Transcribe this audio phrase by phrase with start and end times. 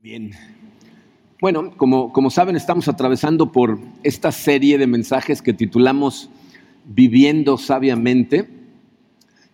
[0.00, 0.30] Bien.
[1.40, 6.30] Bueno, como, como saben, estamos atravesando por esta serie de mensajes que titulamos
[6.84, 8.48] Viviendo sabiamente.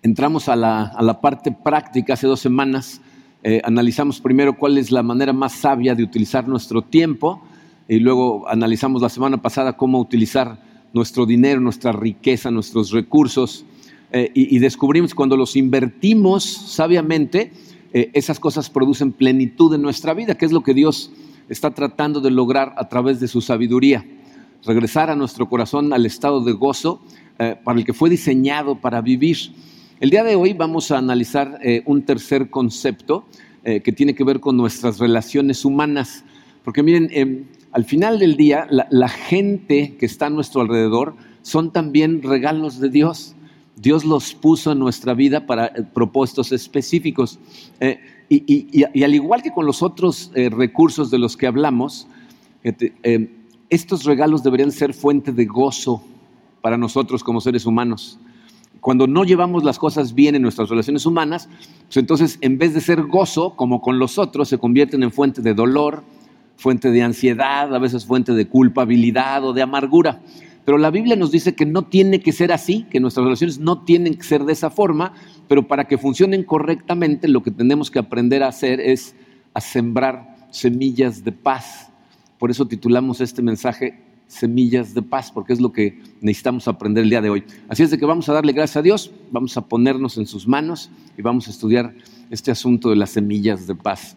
[0.02, 3.00] Entramos a la, a la parte práctica hace dos semanas.
[3.42, 7.42] Eh, analizamos primero cuál es la manera más sabia de utilizar nuestro tiempo
[7.88, 10.60] y luego analizamos la semana pasada cómo utilizar
[10.92, 13.64] nuestro dinero, nuestra riqueza, nuestros recursos
[14.12, 17.50] eh, y, y descubrimos cuando los invertimos sabiamente,
[17.94, 21.12] eh, esas cosas producen plenitud en nuestra vida, que es lo que Dios
[21.48, 24.04] está tratando de lograr a través de su sabiduría.
[24.64, 27.00] Regresar a nuestro corazón al estado de gozo
[27.38, 29.38] eh, para el que fue diseñado para vivir.
[30.00, 33.24] El día de hoy vamos a analizar eh, un tercer concepto
[33.64, 36.22] que tiene que ver con nuestras relaciones humanas.
[36.64, 41.14] Porque miren, em, al final del día, la, la gente que está a nuestro alrededor
[41.40, 43.34] son también regalos de Dios.
[43.76, 47.38] Dios los puso en nuestra vida para eh, propósitos específicos.
[47.80, 52.06] Eh, y, al igual que con los otros eh, recursos de los que hablamos,
[53.68, 56.02] estos regalos deberían ser fuente de gozo
[56.62, 58.18] para nosotros como seres humanos.
[58.80, 61.48] Cuando no llevamos las cosas bien en nuestras relaciones humanas,
[61.84, 65.42] pues entonces en vez de ser gozo, como con los otros, se convierten en fuente
[65.42, 66.02] de dolor,
[66.56, 70.22] fuente de ansiedad, a veces fuente de culpabilidad o de amargura.
[70.64, 73.82] Pero la Biblia nos dice que no tiene que ser así, que nuestras relaciones no
[73.84, 75.12] tienen que ser de esa forma,
[75.48, 79.14] pero para que funcionen correctamente lo que tenemos que aprender a hacer es
[79.52, 81.90] a sembrar semillas de paz.
[82.38, 87.10] Por eso titulamos este mensaje Semillas de paz, porque es lo que necesitamos aprender el
[87.10, 87.44] día de hoy.
[87.68, 90.48] Así es de que vamos a darle gracias a Dios, vamos a ponernos en sus
[90.48, 91.94] manos y vamos a estudiar
[92.30, 94.16] este asunto de las semillas de paz.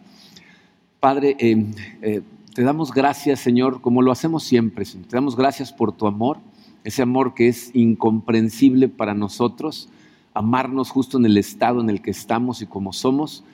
[0.98, 1.64] Padre, eh,
[2.00, 2.22] eh,
[2.58, 4.84] te damos gracias, Señor, como lo hacemos siempre.
[4.84, 6.38] Te damos gracias por tu amor,
[6.82, 9.88] ese amor que es incomprensible para nosotros,
[10.34, 13.44] amarnos justo en el estado en el que estamos y como somos,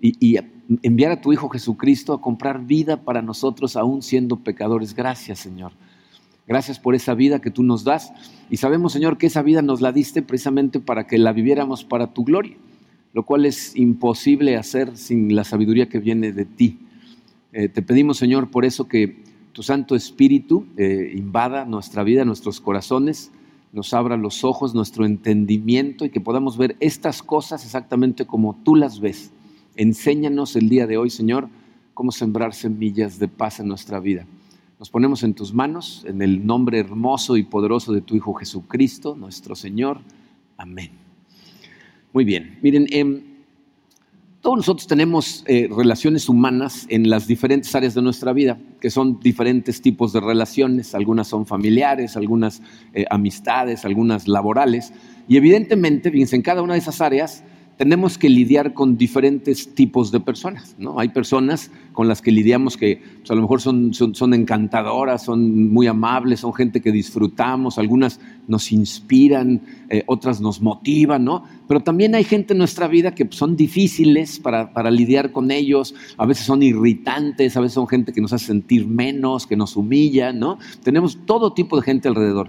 [0.00, 0.38] y,
[0.84, 4.94] enviar a tu Hijo Jesucristo a comprar vida para nosotros, aún siendo pecadores.
[4.94, 5.72] Gracias, Señor.
[6.46, 8.12] Gracias por esa vida que tú nos das.
[8.48, 12.14] Y sabemos, Señor, que esa vida nos la diste precisamente para que la viviéramos para
[12.14, 12.56] tu gloria,
[13.12, 16.78] lo cual es imposible hacer sin la sabiduría que viene de ti.
[17.52, 22.60] Eh, te pedimos, Señor, por eso que tu Santo Espíritu eh, invada nuestra vida, nuestros
[22.60, 23.30] corazones,
[23.72, 28.74] nos abra los ojos, nuestro entendimiento y que podamos ver estas cosas exactamente como tú
[28.74, 29.32] las ves.
[29.76, 31.48] Enséñanos el día de hoy, Señor,
[31.94, 34.26] cómo sembrar semillas de paz en nuestra vida.
[34.78, 39.14] Nos ponemos en tus manos, en el nombre hermoso y poderoso de tu Hijo Jesucristo,
[39.14, 40.00] nuestro Señor.
[40.56, 40.90] Amén.
[42.12, 43.31] Muy bien, miren, eh,
[44.42, 49.20] todos nosotros tenemos eh, relaciones humanas en las diferentes áreas de nuestra vida, que son
[49.20, 52.60] diferentes tipos de relaciones, algunas son familiares, algunas
[52.92, 54.92] eh, amistades, algunas laborales,
[55.28, 57.44] y evidentemente, fíjense, en cada una de esas áreas
[57.82, 60.76] tenemos que lidiar con diferentes tipos de personas.
[60.78, 61.00] ¿no?
[61.00, 65.68] Hay personas con las que lidiamos que pues, a lo mejor son, son, encantadoras, son
[65.72, 71.42] muy amables, son gente que disfrutamos, algunas nos inspiran, eh, otras nos motivan, ¿no?
[71.66, 75.50] Pero también hay gente en nuestra vida que pues, son difíciles para, para, lidiar con
[75.50, 79.56] ellos, a veces son irritantes, a veces son gente que nos hace sentir menos, que
[79.56, 80.56] nos humilla, ¿no?
[80.84, 82.48] Tenemos todo tipo de gente alrededor.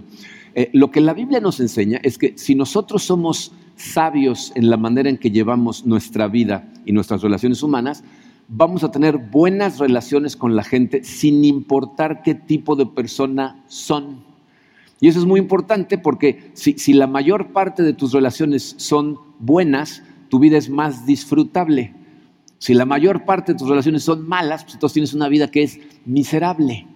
[0.54, 4.76] Eh, lo que la Biblia nos enseña es que si nosotros somos sabios en la
[4.76, 8.04] manera en que llevamos nuestra vida y nuestras relaciones humanas,
[8.48, 14.22] vamos a tener buenas relaciones con la gente sin importar qué tipo de persona son.
[15.00, 20.02] Y eso es muy importante porque si, la mayor parte de tus relaciones son buenas,
[20.28, 21.94] tu vida es más disfrutable.
[22.58, 25.62] Si la mayor parte de tus relaciones son malas, pues entonces tienes una vida que
[25.62, 26.86] es miserable.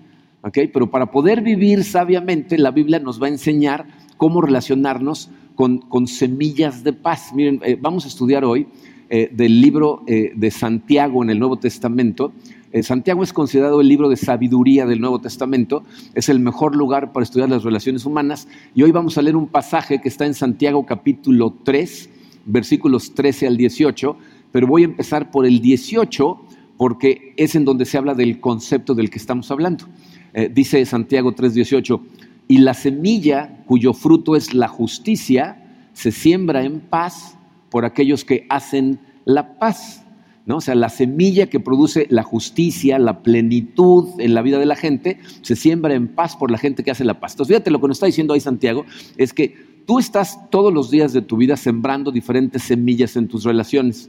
[0.52, 3.86] Pero para poder vivir sabiamente, la Biblia nos va a enseñar
[4.16, 7.32] cómo relacionarnos con, semillas de paz.
[7.34, 8.68] Miren, eh, vamos a estudiar hoy
[9.10, 12.32] eh, del libro eh, de Santiago en el Nuevo Testamento.
[12.82, 17.24] Santiago es considerado el libro de sabiduría del Nuevo Testamento, es el mejor lugar para
[17.24, 20.84] estudiar las relaciones humanas y hoy vamos a leer un pasaje que está en Santiago
[20.84, 22.10] capítulo 3,
[22.44, 24.16] versículos 13 al 18,
[24.52, 26.38] pero voy a empezar por el 18
[26.76, 29.86] porque es en donde se habla del concepto del que estamos hablando.
[30.52, 32.02] Dice Santiago 3, 18,
[32.48, 35.64] y la semilla cuyo fruto es la justicia
[35.98, 37.36] se siembra en paz
[37.70, 40.04] por aquellos que hacen la paz.
[40.46, 40.58] ¿no?
[40.58, 44.76] O sea, la semilla que produce la justicia, la plenitud en la vida de la
[44.76, 47.32] gente, se siembra en paz por la gente que hace la paz.
[47.32, 48.86] Entonces, fíjate lo que nos está diciendo ahí Santiago,
[49.16, 53.42] es que tú estás todos los días de tu vida sembrando diferentes semillas en tus
[53.42, 54.08] relaciones.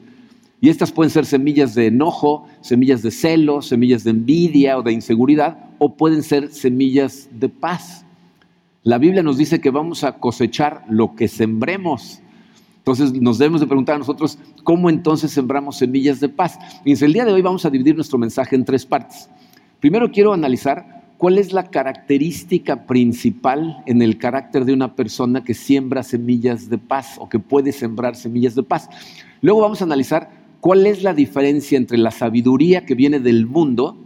[0.62, 4.92] Y estas pueden ser semillas de enojo, semillas de celo, semillas de envidia o de
[4.92, 8.06] inseguridad, o pueden ser semillas de paz.
[8.84, 12.22] La Biblia nos dice que vamos a cosechar lo que sembremos.
[12.78, 16.58] Entonces nos debemos de preguntar a nosotros cómo entonces sembramos semillas de paz.
[16.84, 19.30] Y el día de hoy vamos a dividir nuestro mensaje en tres partes.
[19.80, 25.54] Primero quiero analizar cuál es la característica principal en el carácter de una persona que
[25.54, 28.90] siembra semillas de paz o que puede sembrar semillas de paz.
[29.42, 33.98] Luego vamos a analizar cuál es la diferencia entre la sabiduría que viene del mundo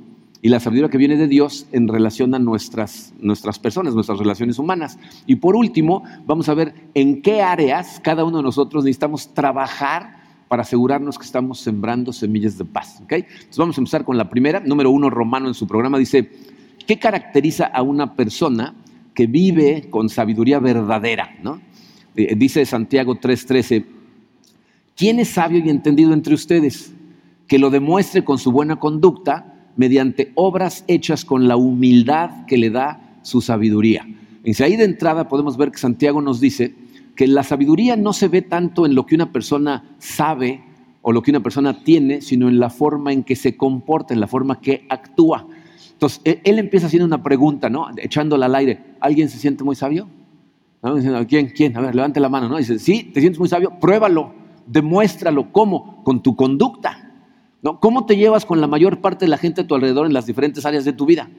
[0.41, 4.59] y la sabiduría que viene de Dios en relación a nuestras, nuestras personas, nuestras relaciones
[4.59, 4.99] humanas.
[5.25, 10.21] Y por último, vamos a ver en qué áreas cada uno de nosotros necesitamos trabajar
[10.49, 12.99] para asegurarnos que estamos sembrando semillas de paz.
[12.99, 14.59] Entonces vamos a empezar con la primera.
[14.59, 16.29] Número uno, Romano en su programa dice,
[16.85, 18.75] ¿qué caracteriza a una persona
[19.15, 21.37] que vive con sabiduría verdadera?
[21.41, 21.61] ¿no?
[22.15, 23.85] Eh, dice Santiago 3:13,
[24.95, 26.93] ¿quién es sabio y entendido entre ustedes?
[27.47, 32.69] Que lo demuestre con su buena conducta mediante obras hechas con la humildad que le
[32.69, 34.05] da su sabiduría.
[34.59, 36.75] Ahí de entrada podemos ver que Santiago nos dice
[37.15, 40.63] que la sabiduría no se ve tanto en lo que una persona sabe
[41.01, 44.19] o lo que una persona tiene, sino en la forma en que se comporta, en
[44.19, 45.47] la forma que actúa.
[45.91, 47.87] Entonces, e-, él empieza haciendo una pregunta, ¿no?
[47.97, 48.79] Echándola al aire.
[48.99, 50.07] ¿Alguien se siente muy sabio?
[51.27, 51.47] ¿quién?
[51.47, 51.77] ¿Quién?
[51.77, 52.57] A ver, levante la mano, ¿no?
[52.57, 54.33] Dice, sí, te sientes muy sabio, pruébalo,
[54.65, 55.51] demuéstralo.
[55.51, 56.03] ¿Cómo?
[56.03, 57.11] Con tu conducta.
[57.79, 60.25] ¿Cómo te llevas con la mayor parte de la gente a tu alrededor en las
[60.25, 61.29] diferentes áreas de tu vida?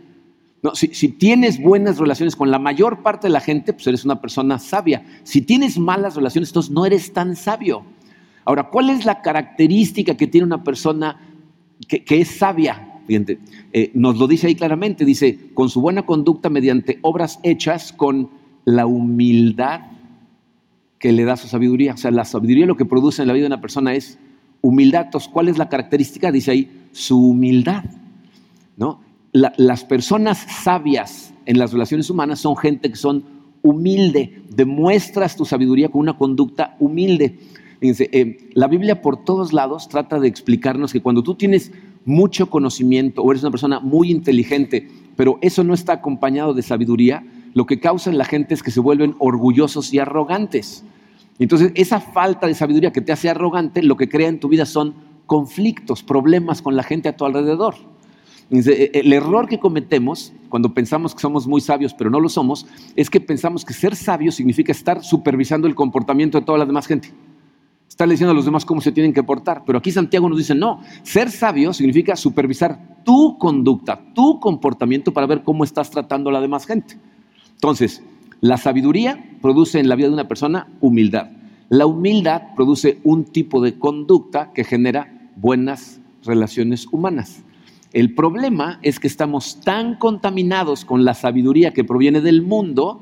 [0.72, 4.58] Si, tienes buenas relaciones con la mayor parte de la gente, pues eres una persona
[4.58, 5.04] sabia.
[5.22, 7.84] Si tienes malas relaciones, entonces no eres tan sabio.
[8.46, 11.20] Ahora, ¿cuál es la característica que tiene una persona
[11.86, 13.02] que, es sabia?
[13.06, 13.38] Fíjate,
[13.74, 18.30] eh, nos lo dice ahí claramente, dice, con su buena conducta mediante obras hechas con
[18.64, 19.82] la humildad
[21.04, 21.92] que le da su sabiduría.
[21.92, 24.18] O sea, la sabiduría lo que produce en la vida de una persona es
[24.62, 25.08] humildad.
[25.30, 26.32] ¿cuál es la característica?
[26.32, 27.84] Dice ahí, su humildad.
[28.78, 29.02] ¿no?
[29.32, 33.22] las personas sabias en las relaciones humanas son gente que son
[33.60, 37.38] humilde, demuestras tu sabiduría con una conducta humilde.
[37.80, 41.70] Fíjense, eh, la Biblia por todos lados trata de explicarnos que cuando tú tienes
[42.06, 47.26] mucho conocimiento o eres una persona muy inteligente, pero eso no está acompañado de sabiduría,
[47.52, 50.82] lo que causa en la gente es que se vuelven orgullosos y arrogantes.
[51.38, 54.66] Entonces, esa falta de sabiduría que te hace arrogante, lo que crea en tu vida
[54.66, 54.94] son
[55.26, 57.74] conflictos, problemas con la gente a tu alrededor.
[58.50, 62.66] E, el error que cometemos cuando pensamos que somos muy sabios, pero no lo somos,
[62.94, 66.86] es que pensamos que ser sabio significa estar supervisando el comportamiento de toda la demás
[66.86, 67.12] gente.
[67.88, 69.62] Estar diciendo a los demás cómo se tienen que portar.
[69.64, 75.26] Pero aquí Santiago nos dice, no, ser sabio significa supervisar tu conducta, tu comportamiento para
[75.26, 76.98] ver cómo estás tratando a la demás gente.
[77.52, 78.02] Entonces,
[78.44, 81.30] la sabiduría produce en la vida de una persona humildad.
[81.70, 87.42] La humildad produce un tipo de conducta que genera buenas relaciones humanas.
[87.94, 93.00] El problema es que estamos tan contaminados con la sabiduría que proviene del mundo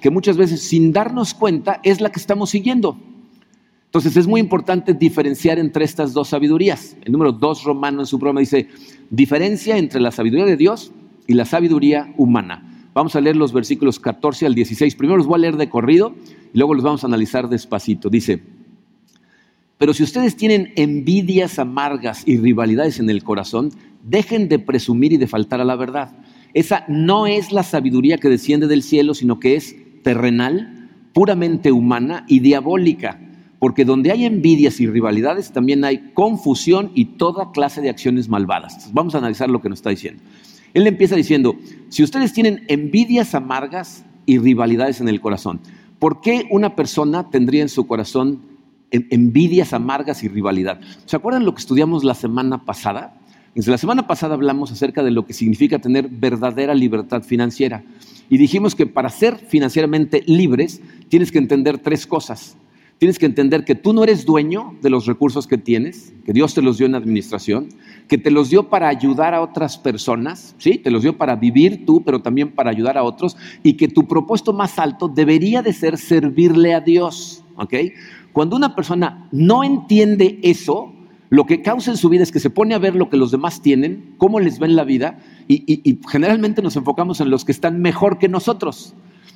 [0.00, 2.96] que muchas veces sin darnos cuenta es la que estamos siguiendo.
[3.86, 6.96] Entonces es muy importante diferenciar entre estas dos sabidurías.
[7.02, 8.68] El número dos romano en su programa dice,
[9.10, 10.92] diferencia entre la sabiduría de Dios
[11.26, 12.69] y la sabiduría humana.
[12.92, 14.96] Vamos a leer los versículos 14 al 16.
[14.96, 16.14] Primero los voy a leer de corrido
[16.52, 18.10] y luego los vamos a analizar despacito.
[18.10, 18.42] Dice,
[19.78, 23.70] pero si ustedes tienen envidias amargas y rivalidades en el corazón,
[24.02, 26.12] dejen de presumir y de faltar a la verdad.
[26.52, 32.24] Esa no es la sabiduría que desciende del cielo, sino que es terrenal, puramente humana
[32.28, 33.20] y diabólica.
[33.58, 38.90] Porque donde hay envidias y rivalidades también hay confusión y toda clase de acciones malvadas.
[38.92, 40.22] vamos a analizar lo que nos está diciendo.
[40.74, 41.56] Él empieza diciendo,
[41.88, 45.60] si ustedes tienen envidias amargas y rivalidades en el corazón,
[45.98, 48.42] ¿por qué una persona tendría en su corazón
[48.90, 50.80] envidias amargas y rivalidad?
[51.06, 53.16] ¿Se acuerdan lo que estudiamos la semana pasada?
[53.54, 57.82] la semana pasada hablamos acerca de lo que significa tener verdadera libertad financiera.
[58.28, 62.56] Y dijimos que para ser financieramente libres tienes que entender tres cosas.
[63.00, 66.52] Tienes que entender que tú no eres dueño de los recursos que tienes, que Dios
[66.52, 67.70] te los dio en administración,
[68.08, 70.76] que te los dio para ayudar a otras personas, ¿sí?
[70.76, 74.06] Te los dio para vivir tú, pero también para ayudar a otros, y que tu
[74.06, 77.72] propósito más alto debería de ser servirle a Dios, ¿ok?
[78.34, 80.92] Cuando una persona no entiende eso,
[81.30, 83.30] lo que causa en su vida es que se pone a ver lo que los
[83.30, 87.52] demás tienen, cómo les ven la vida, y, y generalmente nos enfocamos en los que
[87.52, 88.94] están mejor que nosotros.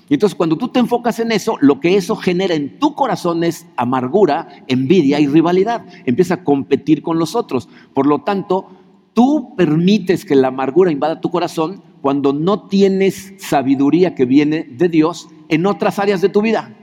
[0.08, 3.42] Y entonces cuando tú te enfocas en eso, lo que eso genera en tu corazón
[3.42, 5.86] es amargura, envidia y rivalidad.
[6.04, 7.68] Empieza a competir con los otros.
[7.94, 8.68] Por lo tanto,
[9.14, 14.90] tú permites que la amargura invada tu corazón cuando no tienes sabiduría que viene de
[14.90, 16.76] Dios en otras áreas de tu vida.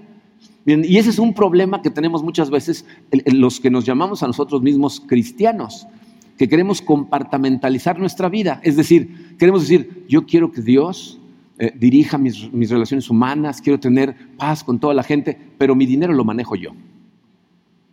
[0.65, 2.85] y ese es un problema que tenemos muchas veces
[3.25, 5.87] los que nos llamamos a nosotros mismos cristianos,
[6.37, 8.59] que queremos compartamentalizar nuestra vida.
[8.63, 11.20] Es decir, queremos decir, yo quiero que Dios
[11.61, 16.11] eh, dirija mis, relaciones humanas, quiero tener paz con toda la gente, pero mi dinero
[16.11, 16.71] lo manejo yo.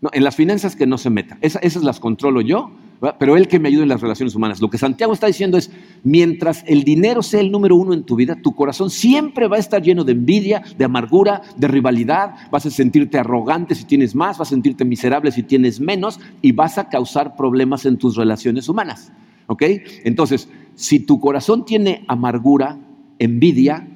[0.00, 1.36] No, en las finanzas que no se meta.
[1.42, 2.70] esas las controlo yo,
[3.18, 4.62] pero él que me ayude en las relaciones humanas.
[4.62, 5.70] Lo que Santiago está diciendo es,
[6.02, 9.60] mientras el dinero sea el número uno en tu vida, tu corazón siempre va a
[9.60, 14.38] estar lleno de envidia, de amargura, de rivalidad, vas a sentirte arrogante si tienes más,
[14.38, 18.66] vas a sentirte miserable si tienes menos y vas a causar problemas en tus relaciones
[18.66, 19.12] humanas.
[19.46, 19.62] ¿Ok?
[20.04, 22.78] Entonces, si tu corazón tiene amargura,
[23.18, 23.86] envidia,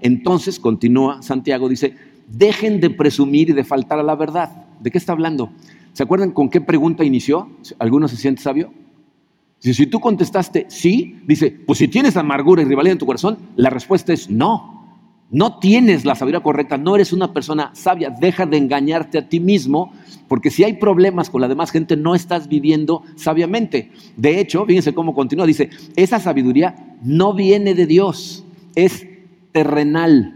[0.00, 1.94] entonces, continúa Santiago, dice,
[2.28, 4.66] dejen de presumir y de faltar a la verdad.
[4.80, 5.50] ¿De qué está hablando?
[5.92, 7.48] ¿Se acuerdan con qué pregunta inició?
[7.78, 8.72] ¿Alguno se siente sabio?
[9.60, 13.70] Si tú contestaste sí, dice, pues si tienes amargura y rivalidad en tu corazón, la
[13.70, 14.74] respuesta es no.
[15.30, 19.40] No tienes la sabiduría correcta, no eres una persona sabia, deja de engañarte a ti
[19.40, 19.92] mismo,
[20.28, 23.90] porque si hay problemas con la demás gente, no estás viviendo sabiamente.
[24.18, 28.43] De hecho, fíjense cómo continúa, dice, esa sabiduría no viene de Dios,
[28.74, 29.06] es
[29.52, 30.34] terrenal,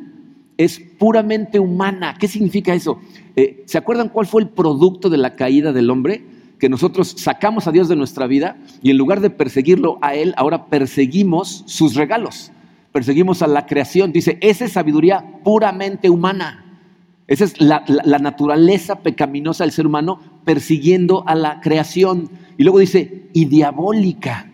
[0.56, 2.16] es puramente humana.
[2.18, 3.00] ¿Qué significa eso?
[3.36, 6.24] Eh, ¿Se acuerdan cuál fue el producto de la caída del hombre?
[6.58, 10.34] Que nosotros sacamos a Dios de nuestra vida y en lugar de perseguirlo a Él,
[10.36, 12.50] ahora perseguimos sus regalos,
[12.92, 14.12] perseguimos a la creación.
[14.12, 16.64] Dice, esa es sabiduría puramente humana.
[17.28, 22.30] Esa es la, la naturaleza pecaminosa del ser humano persiguiendo a la creación.
[22.56, 24.47] Y luego dice, y diabólica.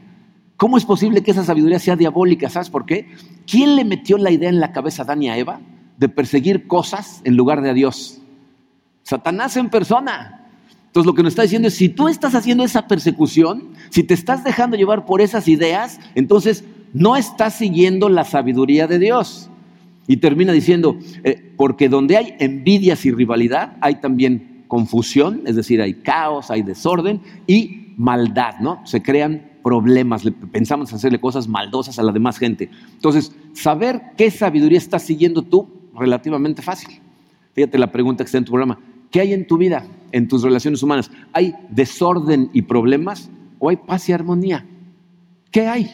[0.65, 2.49] ¿Cómo es posible que esa sabiduría sea diabólica?
[2.49, 3.07] ¿Sabes por qué?
[3.47, 5.61] ¿Quién le metió la idea en la cabeza a Adán y a Eva
[5.99, 8.23] de perseguir cosas en lugar de a Dios?
[9.03, 10.49] Satanás en persona.
[10.87, 14.15] Entonces lo que nos está diciendo es, si tú estás haciendo esa persecución, si te
[14.15, 19.51] estás dejando llevar por esas ideas, entonces no estás siguiendo la sabiduría de Dios.
[20.07, 25.83] Y termina diciendo, eh, porque donde hay envidias y rivalidad, hay también confusión, es decir,
[25.83, 28.81] hay caos, hay desorden y maldad, ¿no?
[28.87, 32.71] Se crean problemas, pensamos hacerle cosas maldosas a la demás gente.
[32.93, 35.67] Entonces, saber qué sabiduría estás siguiendo tú,
[35.99, 37.01] relativamente fácil.
[37.55, 38.79] Fíjate la pregunta que está en tu programa.
[39.11, 41.11] ¿Qué hay en tu vida, en tus relaciones humanas?
[41.33, 44.67] ¿Hay desorden y problemas o hay paz y armonía?
[45.51, 45.91] ¿Qué hay?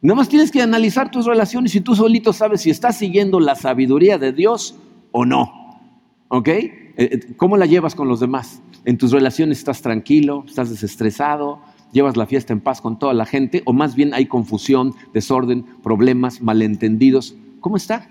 [0.00, 3.56] Nada más tienes que analizar tus relaciones y tú solito sabes si estás siguiendo la
[3.56, 4.76] sabiduría de Dios
[5.10, 5.80] o no.
[6.28, 6.48] ¿Ok?
[6.48, 8.62] Eh, eh, ¿Cómo la llevas con los demás?
[8.84, 11.60] ¿En tus relaciones estás tranquilo, estás desestresado,
[11.92, 13.62] llevas la fiesta en paz con toda la gente?
[13.64, 17.34] ¿O más bien hay confusión, desorden, problemas, malentendidos?
[17.60, 18.08] ¿Cómo está?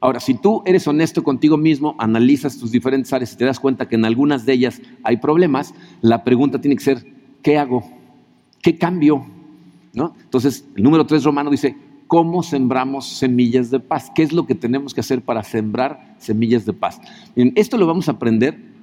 [0.00, 3.88] Ahora, si tú eres honesto contigo mismo, analizas tus diferentes áreas y te das cuenta
[3.88, 7.06] que en algunas de ellas hay problemas, la pregunta tiene que ser,
[7.42, 7.82] ¿qué hago?
[8.60, 9.24] ¿Qué cambio?
[9.94, 10.14] ¿No?
[10.22, 11.74] Entonces, el número 3 romano dice,
[12.06, 14.10] ¿cómo sembramos semillas de paz?
[14.14, 17.00] ¿Qué es lo que tenemos que hacer para sembrar semillas de paz?
[17.34, 18.73] esto lo vamos a aprender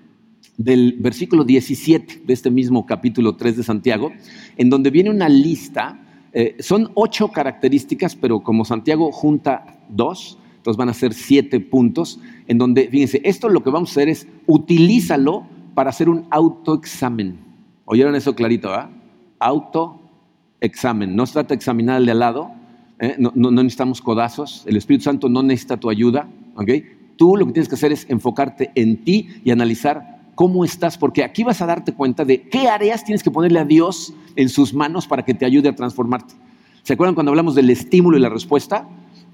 [0.63, 4.11] del versículo 17 de este mismo capítulo 3 de Santiago,
[4.57, 5.99] en donde viene una lista,
[6.33, 12.19] eh, son ocho características, pero como Santiago junta dos, entonces van a ser siete puntos
[12.47, 17.39] en donde, fíjense, esto lo que vamos a hacer es utilízalo para hacer un autoexamen.
[17.85, 18.71] ¿Oyeron eso clarito?
[18.73, 18.89] ¿ah?
[19.39, 21.15] Autoexamen.
[21.15, 22.51] No se trata de examinar al de al lado,
[22.99, 23.15] ¿eh?
[23.17, 26.29] no, necesitamos codazos, el Espíritu Santo no necesita tu ayuda.
[26.55, 26.85] ¿okay?
[27.17, 31.23] Tú lo que tienes que hacer es enfocarte en ti y analizar cómo estás, porque
[31.23, 34.73] aquí vas a darte cuenta de qué áreas tienes que ponerle a Dios en sus
[34.73, 36.33] manos para que te ayude a transformarte.
[36.83, 38.87] ¿Se acuerdan cuando hablamos del estímulo y la respuesta?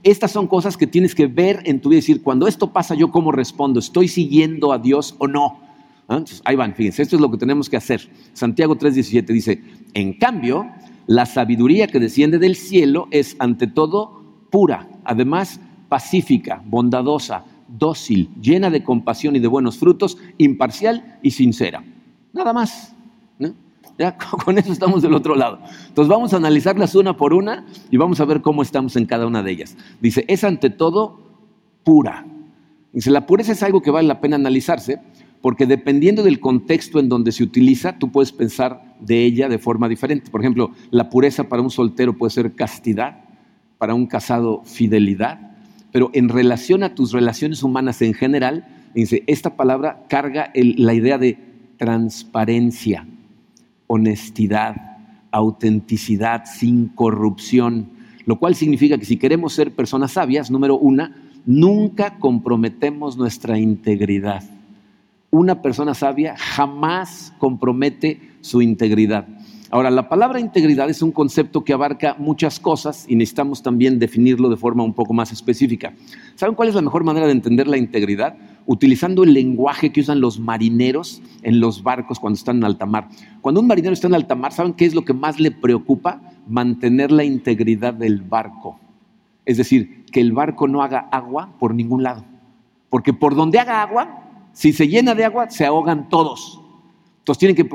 [0.03, 2.95] Estas son cosas que tienes que ver en tu vida y decir, cuando esto pasa,
[2.95, 3.79] ¿yo cómo respondo?
[3.79, 5.59] ¿Estoy siguiendo a Dios o no?
[6.09, 6.23] ¿Ah?
[6.45, 8.09] ahí van, fíjense, esto es lo que tenemos que hacer.
[8.33, 9.61] Santiago 3:17 dice,
[9.93, 10.67] en cambio,
[11.05, 18.69] la sabiduría que desciende del cielo es ante todo pura, además pacífica, bondadosa, dócil, llena
[18.69, 21.83] de compasión y de buenos frutos, imparcial y sincera.
[22.33, 22.93] Nada más.
[24.45, 25.59] Con eso estamos del otro lado.
[25.87, 29.25] Entonces vamos a analizarlas una por una y vamos a ver cómo estamos en cada
[29.25, 29.77] una de ellas.
[30.01, 31.19] Dice, es ante todo
[31.83, 32.25] pura.
[32.93, 34.99] Dice, la pureza es algo que vale la pena analizarse
[35.41, 39.87] porque dependiendo del contexto en donde se utiliza, tú puedes pensar de ella de forma
[39.87, 40.31] diferente.
[40.31, 43.23] Por ejemplo, la pureza para un soltero puede ser castidad,
[43.77, 45.46] para un casado fidelidad,
[45.97, 51.17] pero en relación a tus relaciones humanas en general, dice, esta palabra carga la idea
[51.17, 51.39] de
[51.77, 53.07] transparencia
[53.87, 54.75] honestidad,
[55.31, 57.89] autenticidad, sin corrupción,
[58.27, 61.15] lo cual significa que si queremos ser personas sabias, número una,
[61.47, 64.43] nunca comprometemos nuestra integridad.
[65.31, 69.27] Una persona sabia jamás compromete su integridad.
[69.69, 74.49] Ahora, la palabra integridad es un concepto que abarca muchas cosas y necesitamos también definirlo
[74.49, 75.93] de forma un poco más específica.
[76.35, 78.37] ¿Saben cuál es la mejor manera de entender la integridad?
[78.65, 83.09] Utilizando el lenguaje que usan los marineros en los barcos cuando están en alta mar.
[83.41, 86.21] Cuando un marinero está en alta mar, ¿saben qué es lo que más le preocupa?
[86.47, 88.79] Mantener la integridad del barco.
[89.45, 92.23] Es decir, que el barco no haga agua por ningún lado.
[92.89, 96.59] Porque por donde haga agua, Si se llena de agua, se ahogan todos.
[97.19, 97.65] Entonces tienen que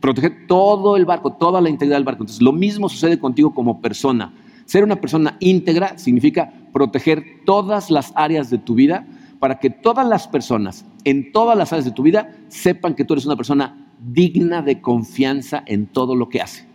[0.00, 2.22] proteger todo el barco, toda la integridad del barco.
[2.22, 4.32] Entonces lo mismo sucede contigo como persona.
[4.64, 9.06] Ser una persona íntegra significa proteger todas las áreas de tu vida
[9.38, 13.14] para que todas las personas en todas las áreas de tu vida sepan que tú
[13.14, 16.66] eres una persona digna de confianza en todo lo que hace.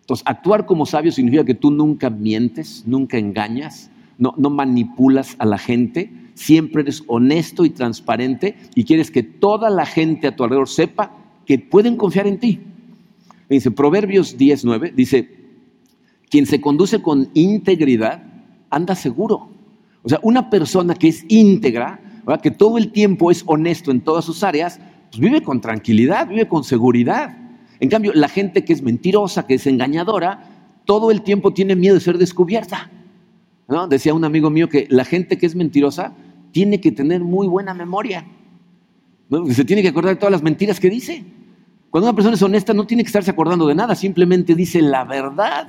[0.00, 5.46] Entonces, actuar como sabio significa que tú nunca mientes, nunca engañas, no, no manipulas a
[5.46, 10.44] la gente, siempre eres honesto y transparente y quieres que toda la gente a tu
[10.44, 11.12] alrededor sepa
[11.46, 12.60] que pueden confiar en ti.
[13.48, 15.28] Dice Proverbios 19, dice,
[16.30, 18.22] quien se conduce con integridad
[18.70, 19.50] anda seguro.
[20.02, 22.00] O sea, una persona que es íntegra,
[22.42, 24.80] que todo el tiempo es honesto en todas sus áreas,
[25.10, 27.36] pues vive con tranquilidad, vive con seguridad.
[27.80, 30.48] En cambio, la gente que es mentirosa, que es engañadora,
[30.84, 32.90] todo el tiempo tiene miedo de ser descubierta.
[33.68, 33.86] ¿no?
[33.88, 36.14] Decía un amigo mío que la gente que es mentirosa
[36.52, 38.26] tiene que tener muy buena memoria.
[39.50, 41.24] Se tiene que acordar de todas las mentiras que dice.
[41.90, 45.04] Cuando una persona es honesta no tiene que estarse acordando de nada, simplemente dice la
[45.04, 45.68] verdad.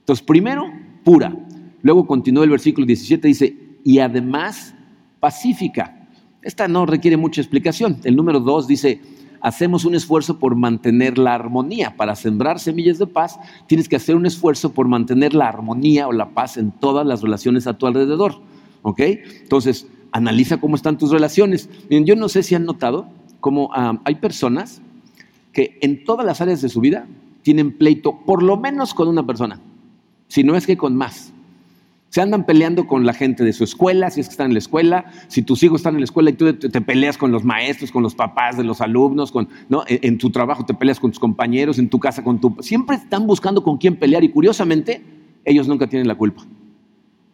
[0.00, 0.70] Entonces, primero,
[1.02, 1.36] pura.
[1.82, 4.74] Luego continúa el versículo 17, dice, y además
[5.20, 6.08] pacífica.
[6.42, 7.98] Esta no requiere mucha explicación.
[8.04, 9.00] El número dos dice,
[9.40, 11.96] hacemos un esfuerzo por mantener la armonía.
[11.96, 16.12] Para sembrar semillas de paz, tienes que hacer un esfuerzo por mantener la armonía o
[16.12, 18.36] la paz en todas las relaciones a tu alrededor.
[18.82, 19.00] ¿Ok?
[19.00, 21.68] Entonces, analiza cómo están tus relaciones.
[21.90, 23.08] yo no sé si han notado
[23.40, 24.80] cómo ah, hay personas
[25.52, 27.06] que en todas las áreas de su vida
[27.42, 29.60] tienen pleito, por lo menos con una persona,
[30.28, 31.32] si no es que con más.
[32.10, 34.60] Se andan peleando con la gente de su escuela, si es que están en la
[34.60, 37.90] escuela, si tus hijos están en la escuela y tú te, peleas con los maestros,
[37.90, 39.82] con los papás de los alumnos, con, ¿no?
[39.88, 42.54] en, tu trabajo te peleas con tus compañeros, en tu casa con tu...
[42.60, 45.02] Siempre están buscando con quién pelear y curiosamente
[45.44, 46.44] ellos nunca tienen la culpa.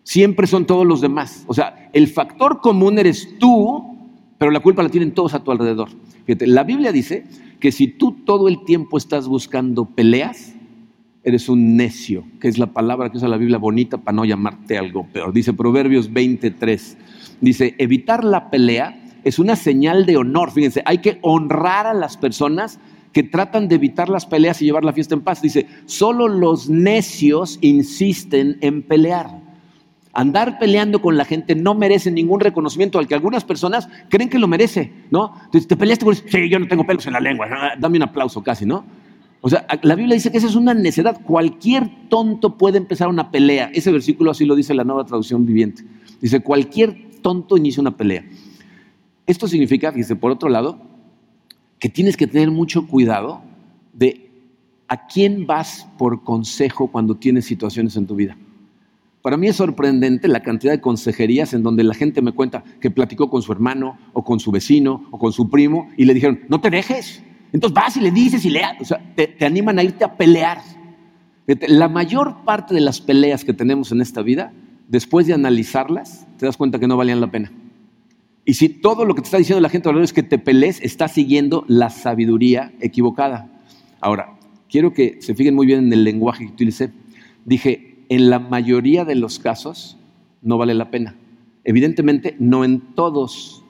[0.02, 1.45] Siempre son todos los demás.
[1.47, 3.97] O sea, el factor común eres tú,
[4.38, 5.88] pero la culpa la tienen todos a tu alrededor.
[6.25, 7.25] Fíjate, la Biblia dice
[7.59, 10.54] que si tú todo el tiempo estás buscando peleas,
[11.23, 14.78] eres un necio, que es la palabra que usa la Biblia bonita para no llamarte
[14.78, 15.33] algo peor.
[15.33, 16.97] Dice Proverbios 23,
[17.41, 20.50] dice, evitar la pelea es una señal de honor.
[20.50, 22.80] Fíjense, hay que honrar a las personas
[23.13, 25.43] que tratan de evitar las peleas y llevar la fiesta en paz.
[25.43, 29.50] Dice, solo los necios insisten en pelear.
[30.12, 34.38] Andar peleando con la gente no merece ningún reconocimiento al que algunas personas creen que
[34.38, 35.34] lo merece, ¿no?
[35.44, 38.42] Entonces, te peleaste con sí, yo no tengo pelos en la lengua, dame un aplauso
[38.42, 38.84] casi, ¿no?
[39.40, 41.23] O sea, la Biblia dice que esa es una necedad.
[41.23, 43.70] Cualquier tonto puede empezar una pelea.
[43.73, 45.82] Ese versículo así lo dice la nueva traducción viviente.
[46.20, 48.25] Dice, cualquier tonto inicia una pelea.
[49.26, 50.78] Esto significa, fíjese, por otro lado,
[51.78, 53.42] que tienes que tener mucho cuidado
[53.94, 54.30] de
[54.88, 58.36] a quién vas por consejo cuando tienes situaciones en tu vida.
[59.23, 62.91] Para mí es sorprendente la cantidad de consejerías en donde la gente me cuenta que
[62.91, 66.41] platicó con su hermano o con su vecino o con su primo y le dijeron,
[66.49, 69.83] no te dejes, entonces vas y le dices y le, o sea, te, animan a
[69.83, 70.59] irte a pelear.
[71.69, 74.52] La mayor parte de las peleas que tenemos en esta vida,
[74.89, 77.52] después de analizarlas, te das cuenta que no valían la pena.
[78.47, 80.80] Y si todo lo que te está diciendo la gente alrededor es que te pelees,
[80.80, 83.50] está siguiendo la sabiduría equivocada.
[84.00, 84.39] Ahora,
[84.71, 86.91] quiero que se fijen muy bien en el lenguaje que utilicé.
[87.45, 89.96] Dije, en la mayoría de los casos
[90.42, 91.16] no vale la pena.
[91.64, 93.64] Evidentemente, no en todos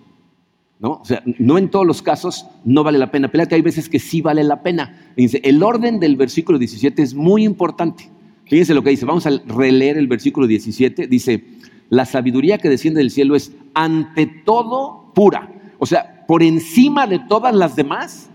[0.80, 0.92] ¿no?
[0.92, 3.90] O sea, no en todos los casos no vale la pena pelear, que hay veces
[3.90, 5.12] que sí vale la pena.
[5.14, 8.08] Dice, el orden del versículo 17 es muy importante.
[8.46, 11.06] Fíjense lo que dice, vamos a releer el versículo 17.
[11.06, 11.44] Dice,
[11.90, 15.52] la sabiduría que desciende del cielo es ante todo pura.
[15.78, 18.30] O sea, por encima de todas las demás,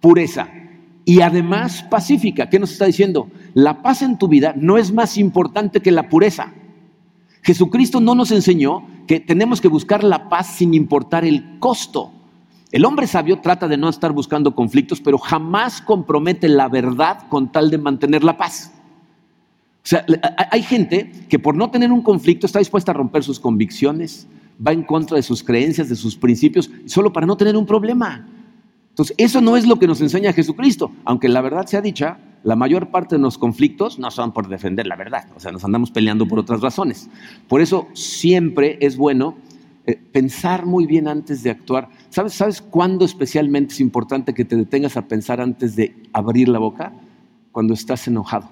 [0.00, 0.48] pureza.
[1.04, 2.48] Y además pacífica.
[2.48, 3.28] ¿Qué nos está diciendo?
[3.54, 6.52] La paz en tu vida no es más importante que la pureza.
[7.42, 12.12] Jesucristo no nos enseñó que tenemos que buscar la paz sin importar el costo.
[12.70, 17.50] El hombre sabio trata de no estar buscando conflictos, pero jamás compromete la verdad con
[17.50, 18.72] tal de mantener la paz.
[19.82, 20.04] O sea,
[20.50, 24.28] hay gente que por no tener un conflicto está dispuesta a romper sus convicciones,
[24.64, 28.28] va en contra de sus creencias, de sus principios, solo para no tener un problema.
[28.90, 32.56] Entonces, eso no es lo que nos enseña Jesucristo, aunque la verdad sea dicha, la
[32.56, 35.90] mayor parte de los conflictos no son por defender la verdad, o sea, nos andamos
[35.90, 37.08] peleando por otras razones.
[37.48, 39.36] Por eso siempre es bueno
[39.86, 41.88] eh, pensar muy bien antes de actuar.
[42.10, 46.58] ¿Sabes, ¿Sabes cuándo especialmente es importante que te detengas a pensar antes de abrir la
[46.58, 46.92] boca?
[47.52, 48.48] Cuando estás enojado.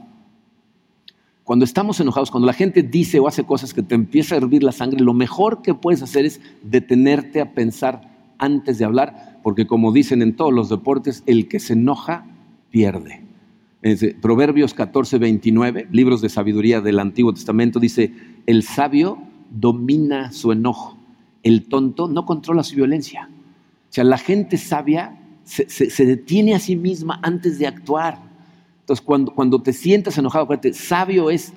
[1.44, 4.62] Cuando estamos enojados, cuando la gente dice o hace cosas que te empieza a hervir
[4.62, 9.66] la sangre, lo mejor que puedes hacer es detenerte a pensar antes de hablar, porque
[9.66, 12.26] como dicen en todos los deportes, el que se enoja
[12.70, 13.24] pierde.
[14.20, 18.12] Proverbios 14, 29, libros de sabiduría del Antiguo Testamento, dice,
[18.46, 19.18] el sabio
[19.50, 20.98] domina su enojo,
[21.42, 23.28] el tonto no controla su violencia.
[23.88, 28.18] O sea, la gente sabia se, detiene a sí misma antes de actuar.
[28.80, 31.52] Entonces, cuando, cuando te sientas enojado, acuérdate, sabio es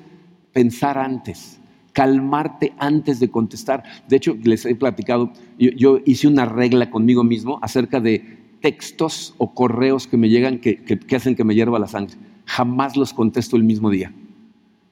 [0.53, 1.59] pensar antes,
[1.93, 3.83] calmarte antes de contestar.
[4.07, 9.53] De hecho, les he platicado, yo, hice una regla conmigo mismo acerca de textos o
[9.53, 12.15] correos que me llegan que, que hacen que me hierva la sangre.
[12.45, 14.13] Jamás los contesto el mismo día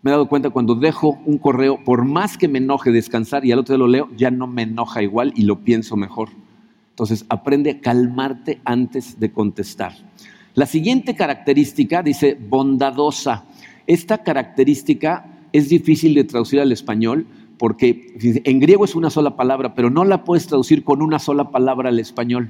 [0.01, 3.51] me he dado cuenta cuando dejo un correo, por más que me enoje descansar y
[3.51, 6.29] al otro día lo leo, ya no me enoja igual y lo pienso mejor.
[6.91, 9.93] Entonces, aprende a calmarte antes de contestar.
[10.53, 13.45] La siguiente característica dice bondadosa.
[13.87, 17.27] Esta característica es difícil de traducir al español
[17.59, 18.13] porque
[18.45, 21.89] en griego es una sola palabra, pero no la puedes traducir con una sola palabra
[21.89, 22.49] al español.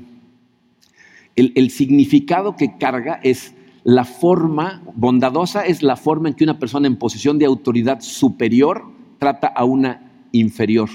[1.35, 6.85] El, significado que carga es la forma bondadosa es la forma en que una persona
[6.85, 8.83] en posición de autoridad superior
[9.17, 10.89] trata a una inferior.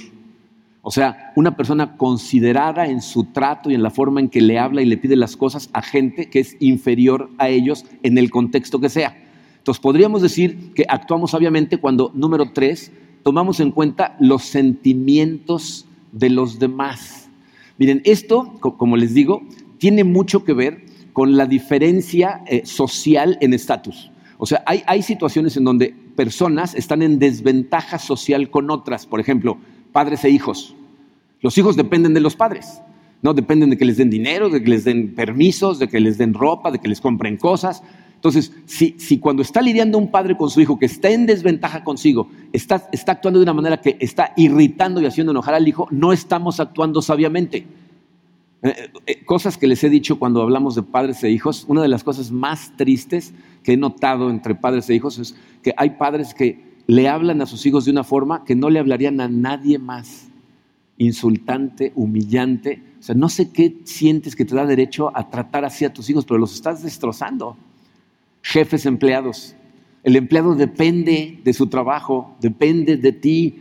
[0.83, 4.59] O sea, una persona considerada en su trato y en la forma en que le
[4.59, 8.31] habla y le pide las cosas a gente que es inferior a ellos en el
[8.31, 9.24] contexto que sea.
[9.65, 16.29] Entonces, podríamos decir que actuamos sabiamente cuando, número tres, tomamos en cuenta los sentimientos de
[16.29, 17.31] los demás.
[17.79, 19.41] Miren, esto, como les digo,
[19.79, 24.11] tiene mucho que ver con la diferencia eh, social en estatus.
[24.37, 29.19] O sea, hay, hay situaciones en donde personas están en desventaja social con otras, por
[29.19, 29.57] ejemplo,
[29.93, 30.77] padres e hijos.
[31.41, 32.83] Los hijos dependen de los padres,
[33.23, 33.33] ¿no?
[33.33, 36.35] Dependen de que les den dinero, de que les den permisos, de que les den
[36.35, 37.83] ropa, de que les compren cosas.
[38.25, 42.31] Entonces, si, cuando está lidiando un padre con su hijo que está en desventaja consigo,
[42.55, 46.59] está, actuando de una manera que está irritando y haciendo enojar al hijo, no estamos
[46.59, 47.67] actuando sabiamente.
[48.63, 51.89] Eh, eh, cosas que les he dicho cuando hablamos de padres e hijos, una de
[51.89, 56.33] las cosas más tristes que he notado entre padres e hijos es que hay padres
[56.33, 59.79] que le hablan a sus hijos de una forma que no le hablarían a nadie
[59.79, 60.29] más.
[60.97, 62.83] Insultante, humillante.
[63.01, 66.09] O sea, no sé qué sientes que te da derecho a tratar así a tus
[66.09, 67.59] hijos, pero los estás destrozando.
[68.45, 69.57] Jefes empleados.
[70.03, 73.59] El empleado depende de su trabajo, depende de ti,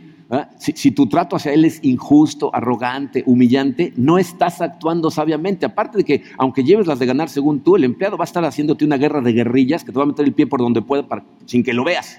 [0.58, 5.64] si, tu trato hacia él es injusto, arrogante, humillante, no estás actuando sabiamente.
[5.64, 8.44] Aparte de que, aunque lleves las de ganar según tú, el empleado va a estar
[8.44, 11.06] haciéndote una guerra de guerrillas que te va a meter el pie por donde pueda
[11.46, 12.18] sin que lo veas.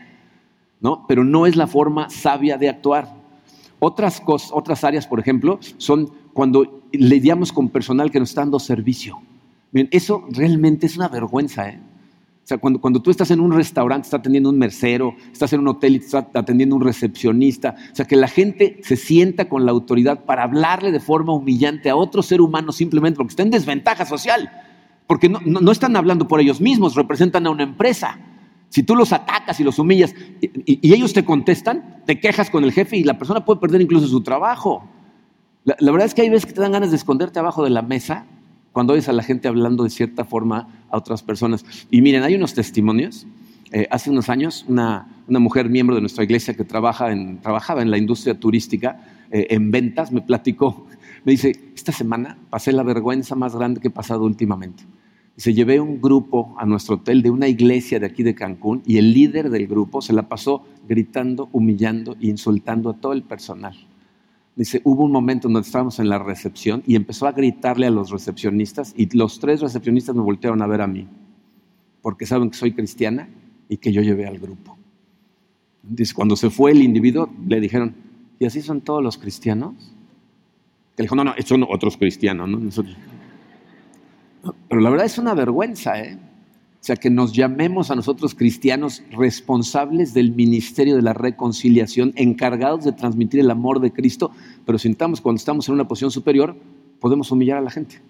[0.82, 1.06] ¿no?
[1.08, 3.14] Pero no es la forma sabia de actuar.
[3.80, 8.60] Otras, cosas, otras áreas, por ejemplo, son cuando lidiamos con personal que nos está dando
[8.60, 9.22] servicio.
[9.92, 11.70] eso realmente es una vergüenza.
[11.70, 11.80] ¿eh?
[12.46, 15.62] O sea, cuando, cuando tú estás en un restaurante, está atendiendo un mercero, estás en
[15.62, 17.74] un hotel y está atendiendo un recepcionista.
[17.92, 21.90] O sea, que la gente se sienta con la autoridad para hablarle de forma humillante
[21.90, 24.52] a otro ser humano simplemente porque está en desventaja social.
[25.08, 28.20] Porque no, no, están hablando por ellos mismos, representan a una empresa.
[28.70, 32.72] Si tú los atacas y los humillas y, ellos te contestan, te quejas con el
[32.72, 34.88] jefe y la persona puede perder incluso su trabajo.
[35.64, 37.72] La, la verdad es que hay veces que te dan ganas de esconderte abajo de
[37.72, 38.28] la mesa
[38.76, 41.64] cuando oyes a la gente hablando de cierta forma a otras personas.
[41.90, 43.26] Y miren, hay unos testimonios.
[43.72, 48.38] Eh, hace unos años, una, mujer miembro de nuestra iglesia que trabajaba en la industria
[48.38, 49.00] turística,
[49.32, 50.88] eh, en ventas, me platicó,
[51.24, 54.84] me dice, esta semana pasé la vergüenza más grande que he pasado últimamente.
[55.38, 58.98] Dice, llevé un grupo a nuestro hotel de una iglesia de aquí de Cancún y
[58.98, 63.78] el líder del grupo se la pasó gritando, humillando e insultando a todo el personal.
[64.56, 68.10] Dice, hubo un momento donde estábamos en la recepción y empezó a gritarle a los
[68.10, 71.08] recepcionistas y los tres recepcionistas me voltearon a ver a mí,
[72.02, 73.28] porque saben que soy cristiana
[73.68, 74.78] y que yo llevé al grupo.
[75.84, 77.96] Dice, cuando se fue el individuo, le dijeron,
[78.40, 79.74] ¿y así son todos los cristianos?
[80.96, 82.60] Que le dijo, no, no, son otros cristianos, ¿no?
[84.70, 86.18] Pero la verdad es una vergüenza, ¿eh?
[86.86, 92.86] O sea, que nos llamemos a nosotros cristianos responsables del ministerio de la reconciliación, encargados
[92.86, 94.30] de transmitir el amor de Cristo,
[94.68, 96.56] pero sintamos cuando estamos en una posición superior,
[97.00, 98.04] podemos humillar a la gente.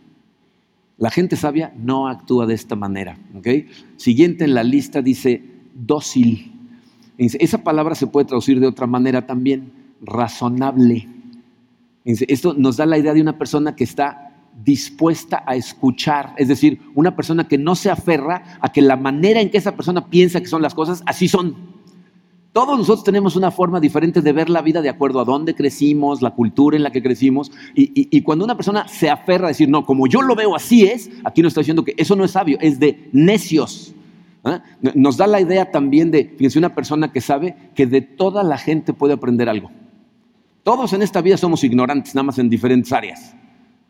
[0.98, 3.18] La gente sabia no actúa de esta manera.
[3.96, 5.42] Siguiente en la lista dice
[5.74, 6.52] dócil.
[7.18, 11.08] Esa palabra se puede traducir de otra manera también, razonable.
[12.04, 14.25] Esto nos da la idea de una persona que está
[14.63, 19.41] dispuesta a escuchar, es decir, una persona que no se aferra a que la manera
[19.41, 21.76] en que esa persona piensa que son las cosas, así son.
[22.54, 26.22] Todos nosotros tenemos una forma diferente de ver la vida de acuerdo a dónde crecimos,
[26.22, 29.86] la cultura en la que crecimos, y, cuando una persona se aferra a decir, no,
[29.86, 32.58] como yo lo veo así es, aquí nos está diciendo que eso no es sabio,
[32.62, 33.94] es de necios.
[34.46, 34.63] ¿ah?
[34.96, 38.58] Nos da la idea también de, fíjense, una persona que sabe que de toda la
[38.58, 39.70] gente puede aprender algo.
[40.63, 43.36] Todos en esta vida somos ignorantes, nada más en diferentes áreas.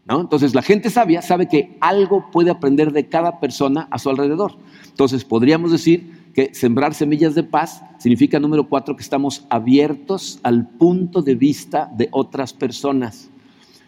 [0.07, 4.53] Entonces la gente sabia sabe que algo puede aprender de cada persona a su alrededor.
[4.87, 10.67] Entonces podríamos decir que sembrar semillas de paz significa, número cuatro, que estamos abiertos al
[10.67, 13.31] punto de vista de otras personas.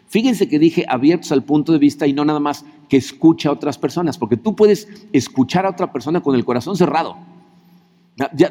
[0.08, 3.52] Fíjense que dije abiertos al punto de vista y no nada más que escucha a
[3.52, 7.18] otras personas, porque tú puedes escuchar a otra persona con el corazón cerrado,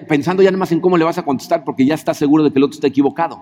[0.06, 2.52] pensando ya nada más en cómo le vas a contestar porque ya estás seguro de
[2.52, 3.40] que el otro está equivocado.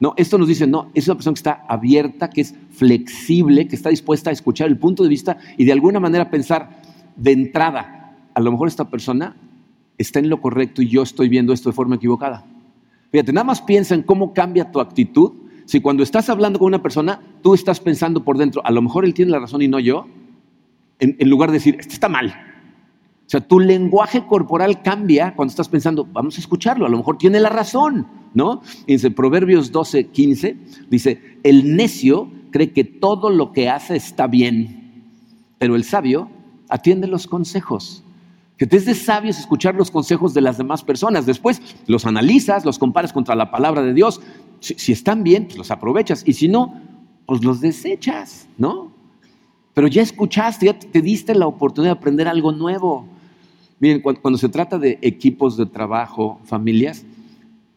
[0.00, 3.76] No, esto nos dice, no, es una persona que está abierta, que es flexible, que
[3.76, 6.82] está dispuesta a escuchar el punto de vista y de alguna manera pensar
[7.16, 9.36] de entrada, a lo mejor esta persona
[9.96, 12.44] está en lo correcto y yo estoy viendo esto de forma equivocada.
[13.12, 15.32] Fíjate, nada más piensa en cómo cambia tu actitud
[15.66, 19.04] si cuando estás hablando con una persona, tú estás pensando por dentro, a lo mejor
[19.04, 20.06] él tiene la razón y no yo,
[20.98, 22.34] en, lugar de decir, este está mal.
[23.26, 27.16] O sea, tu lenguaje corporal cambia cuando estás pensando, vamos a escucharlo, a lo mejor
[27.16, 28.60] tiene la razón, ¿no?
[28.86, 30.56] dice, Proverbios 12, 15,
[30.90, 35.02] dice, el necio cree que todo lo que hace está bien,
[35.58, 36.28] pero el sabio
[36.68, 38.04] atiende los consejos.
[38.56, 41.26] Que te es de sabios escuchar los consejos de las demás personas.
[41.26, 44.20] Después los analizas, los comparas contra la palabra de Dios.
[44.60, 46.22] Si, están bien, pues los aprovechas.
[46.24, 46.80] Y si no,
[47.26, 48.92] pues los desechas, ¿no?
[49.74, 53.08] Pero ya escuchaste, ya te diste la oportunidad de aprender algo nuevo.
[53.80, 57.04] Miren, cuando, se trata de equipos de trabajo, familias,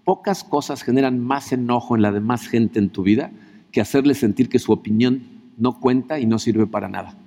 [0.04, 3.32] pocas cosas generan más enojo en la demás gente en tu vida
[3.72, 5.24] que hacerles sentir que su opinión
[5.58, 7.18] no cuenta y no sirve para nada.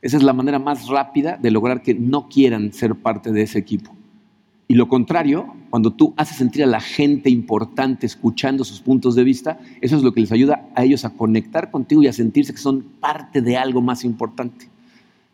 [0.00, 3.58] Esa es la manera más rápida de lograr que no quieran ser parte de ese
[3.58, 3.96] equipo.
[4.68, 9.24] Y lo contrario, cuando tú haces sentir a la gente importante escuchando sus puntos de
[9.24, 12.52] vista, eso es lo que les ayuda a ellos a conectar contigo y a sentirse
[12.52, 14.68] que son parte de algo más importante.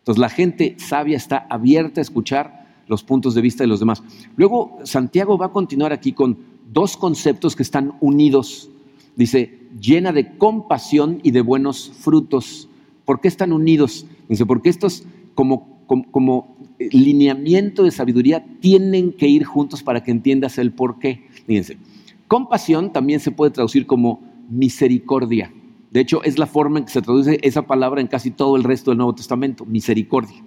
[0.05, 4.03] Entonces la gente sabia está abierta a escuchar los puntos de vista de los demás.
[4.35, 6.37] Luego Santiago va a continuar aquí con
[6.71, 8.69] dos conceptos que están unidos.
[9.15, 12.69] Dice, llena de compasión y de buenos frutos.
[13.03, 14.05] ¿Por qué están unidos?
[14.29, 20.59] Dice, porque estos como, como, lineamiento de sabiduría tienen que ir juntos para que entiendas
[20.59, 21.25] el por qué.
[21.47, 21.79] Fíjense,
[22.27, 25.51] compasión también se puede traducir como misericordia.
[25.95, 28.65] De hecho, es la forma en que se traduce esa palabra en casi todo el
[28.65, 30.43] resto del Nuevo Testamento, misericordia.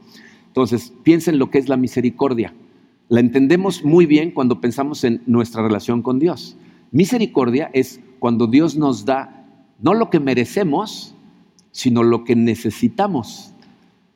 [0.46, 2.52] Entonces, piensen lo que es la misericordia.
[3.08, 6.58] La entendemos muy bien cuando pensamos en nuestra relación con Dios.
[6.90, 9.46] Misericordia es cuando Dios nos da
[9.80, 11.14] no lo que merecemos,
[11.70, 13.54] sino lo que necesitamos.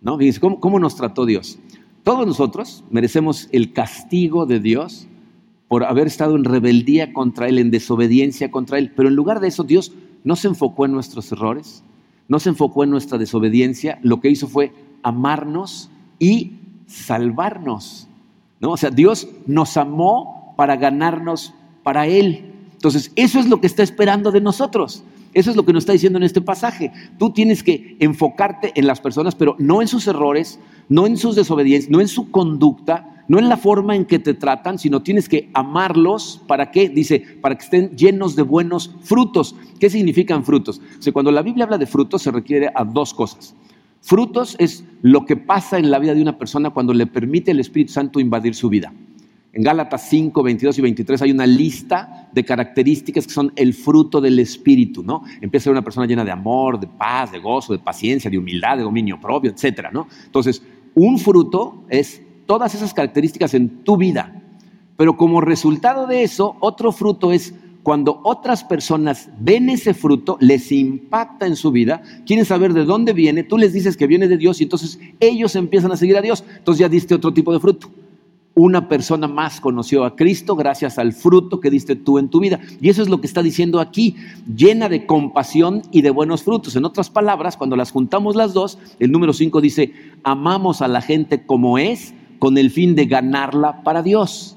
[0.03, 0.18] ¿No?
[0.18, 1.59] Fíjense, ¿cómo, nos trató Dios?
[2.03, 5.09] Todos nosotros merecemos el castigo de Dios
[5.68, 8.92] por haber estado en rebeldía contra Él, en desobediencia contra Él.
[8.95, 11.83] Pero en lugar de eso, Dios no se enfocó en nuestros errores,
[12.29, 16.53] no se enfocó en nuestra desobediencia, lo que hizo fue amarnos y
[16.87, 18.09] salvarnos.
[18.61, 18.71] ¿no?
[18.73, 22.53] O sea, Dios nos amó para ganarnos para Él.
[22.73, 25.05] Entonces, eso es lo que está esperando de nosotros.
[25.35, 26.93] Eso es lo que nos está diciendo en este pasaje.
[27.19, 30.59] Tú tienes que enfocarte en las personas, pero no en sus errores,
[30.89, 34.35] no en sus desobediencias, no en su conducta, no en la forma en que te
[34.35, 36.42] tratan, sino tienes que amarlos.
[36.47, 36.90] ¿Para qué?
[36.90, 39.57] Dice, para que estén llenos de buenos frutos.
[39.81, 40.83] ¿Qué significan frutos?
[41.14, 43.55] Cuando la Biblia habla de frutos se requiere a dos cosas.
[44.03, 47.61] Frutos es lo que pasa en la vida de una persona cuando le permite el
[47.61, 48.92] Espíritu Santo invadir su vida.
[49.55, 54.21] En Gálatas 5, 22 y 23 hay una lista de características que son el fruto
[54.21, 55.23] del Espíritu, ¿no?
[55.40, 58.37] Empieza a ser una persona llena de amor, de paz, de gozo, de paciencia, de
[58.37, 60.07] humildad, de dominio propio, etcétera, ¿no?
[60.27, 60.62] Entonces,
[60.95, 64.42] un fruto es todas esas características en tu vida.
[64.96, 70.70] Pero como resultado de eso, otro fruto es cuando otras personas ven ese fruto, les
[70.70, 74.37] impacta en su vida, quieren saber de dónde viene, tú les dices que viene de
[74.37, 76.44] Dios y entonces ellos empiezan a seguir a Dios.
[76.57, 77.90] Entonces ya diste otro tipo de fruto
[78.55, 82.61] una persona más conoció a Cristo gracias al fruto que diste tú en tu vida.
[82.81, 84.16] Y eso es lo que está diciendo aquí,
[84.55, 86.76] llena de compasión y de buenos frutos.
[86.76, 91.00] En otras palabras, cuando las juntamos las dos, el número 5 dice, amamos a la
[91.00, 94.57] gente como es con el fin de ganarla para Dios.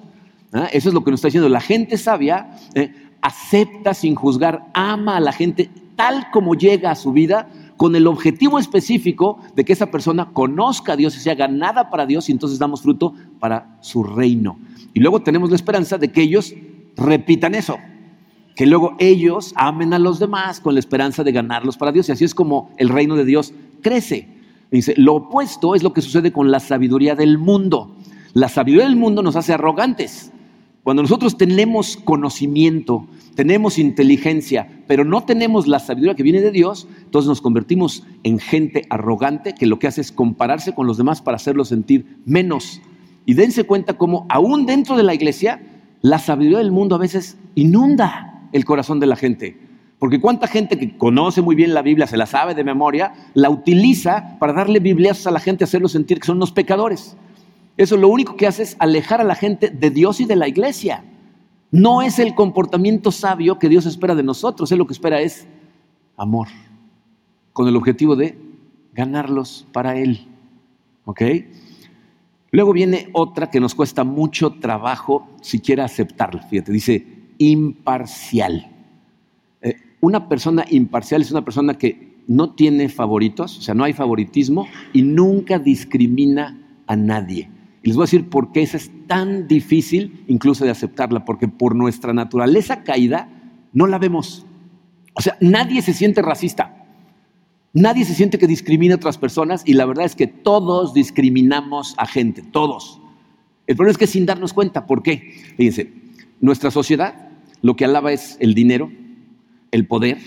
[0.51, 0.67] ¿Ah?
[0.73, 1.49] Eso es lo que nos está diciendo.
[1.49, 6.95] La gente sabia eh, acepta sin juzgar, ama a la gente tal como llega a
[6.95, 11.35] su vida con el objetivo específico de que esa persona conozca a Dios y sea
[11.35, 14.57] ganada para Dios y entonces damos fruto para su reino.
[14.95, 16.55] Y luego tenemos la esperanza de que ellos
[16.97, 17.77] repitan eso,
[18.55, 22.09] que luego ellos amen a los demás con la esperanza de ganarlos para Dios.
[22.09, 24.34] Y así es como el reino de Dios crece.
[24.71, 27.95] Dice, lo opuesto es lo que sucede con la sabiduría del mundo.
[28.33, 30.31] La sabiduría del mundo nos hace arrogantes.
[30.83, 36.87] Cuando nosotros tenemos conocimiento, tenemos inteligencia, pero no tenemos la sabiduría que viene de Dios,
[37.03, 41.21] entonces nos convertimos en gente arrogante que lo que hace es compararse con los demás
[41.21, 42.81] para hacerlos sentir menos.
[43.25, 45.59] Y dense cuenta cómo aún dentro de la iglesia,
[46.01, 49.64] la sabiduría del mundo a veces inunda el corazón de la gente.
[49.99, 53.49] Porque cuánta gente que conoce muy bien la Biblia, se la sabe de memoria, la
[53.49, 57.15] utiliza para darle biblias a la gente, hacerlos sentir que son unos pecadores.
[57.77, 60.47] Eso lo único que hace es alejar a la gente de Dios y de la
[60.47, 61.03] iglesia.
[61.71, 65.47] No es el comportamiento sabio que Dios espera de nosotros, Él lo que espera es
[66.17, 66.47] amor.
[67.53, 68.37] con el objetivo de
[68.93, 70.27] ganarlos para Él.
[71.05, 71.21] ¿Ok?
[72.51, 76.41] Luego viene otra que nos cuesta mucho trabajo siquiera aceptarla.
[76.43, 78.74] Fíjate, dice imparcial.
[80.05, 84.67] Una persona imparcial es una persona que no tiene favoritos, o sea, no hay favoritismo
[84.93, 87.49] y nunca discrimina a nadie.
[87.81, 91.47] Y les voy a decir por qué esa es tan difícil incluso de aceptarla, porque
[91.47, 93.29] por nuestra naturaleza caída
[93.73, 94.45] no la vemos.
[95.15, 96.85] O sea, nadie se siente racista.
[97.73, 101.95] Nadie se siente que discrimina a otras personas y la verdad es que todos discriminamos
[101.97, 103.01] a gente, todos.
[103.65, 105.33] El problema es que sin darnos cuenta, ¿por qué?
[105.57, 105.91] Fíjense,
[106.41, 107.29] nuestra sociedad
[107.63, 108.91] lo que alaba es el dinero,
[109.75, 110.17] el poder,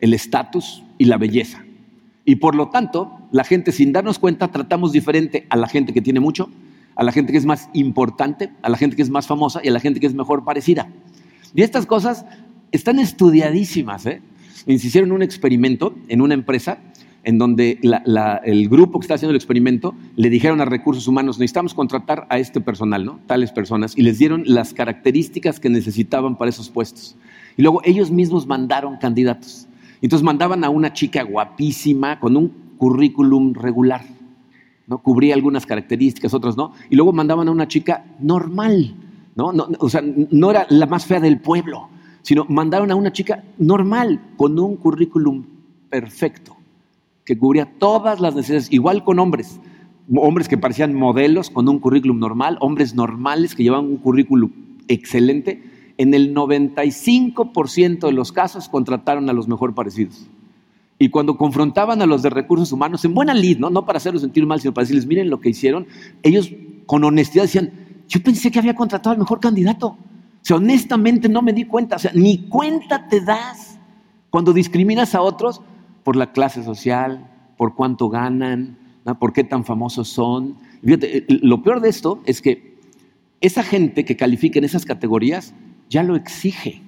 [0.00, 1.64] el estatus y la belleza.
[2.26, 6.02] Y por lo tanto, la gente sin darnos cuenta tratamos diferente a la gente que
[6.02, 6.50] tiene mucho,
[6.94, 9.68] a la gente que es más importante, a la gente que es más famosa y
[9.68, 10.90] a la gente que es mejor parecida.
[11.54, 12.26] Y estas cosas
[12.70, 14.04] están estudiadísimas.
[14.04, 14.20] ¿eh?
[14.66, 16.78] hicieron un experimento en una empresa
[17.24, 17.78] en donde
[18.44, 22.38] el grupo que está haciendo el experimento le dijeron a recursos humanos, necesitamos contratar a
[22.38, 23.20] este personal, ¿no?
[23.26, 27.16] Tales personas, y les dieron las características que necesitaban para esos puestos.
[27.56, 29.68] Y luego ellos mismos mandaron candidatos.
[30.00, 34.04] Entonces mandaban a una chica guapísima con un currículum regular,
[34.88, 34.98] ¿no?
[34.98, 36.72] Cubría algunas características, otras no.
[36.90, 38.96] Y luego mandaban a una chica normal,
[39.36, 39.52] ¿no?
[39.52, 41.88] no o sea, no era la más fea del pueblo,
[42.22, 45.44] sino mandaron a una chica normal, con un currículum
[45.88, 46.56] perfecto,
[47.24, 49.60] que cubría todas las necesidades, igual con hombres,
[50.16, 54.50] hombres que parecían modelos con un currículum normal, hombres normales que llevaban un currículum
[54.88, 55.62] excelente.
[55.98, 60.28] En el 95% de los casos contrataron a los mejor parecidos.
[60.98, 63.70] Y cuando confrontaban a los de recursos humanos, en buena lid, ¿no?
[63.70, 65.86] no para hacerlos sentir mal, sino para decirles, miren lo que hicieron,
[66.22, 66.52] ellos
[66.86, 67.72] con honestidad decían,
[68.08, 69.88] yo pensé que había contratado al mejor candidato.
[69.88, 73.78] O sea, honestamente no me di cuenta, o sea, ni cuenta te das
[74.30, 75.60] cuando discriminas a otros
[76.04, 78.78] por la clase social, por cuánto ganan,
[79.18, 80.56] por qué tan famosos son.
[80.84, 82.76] Fíjate, eh, lo peor de esto es que
[83.40, 85.54] esa gente que califica en esas categorías
[85.92, 86.80] ya lo exige,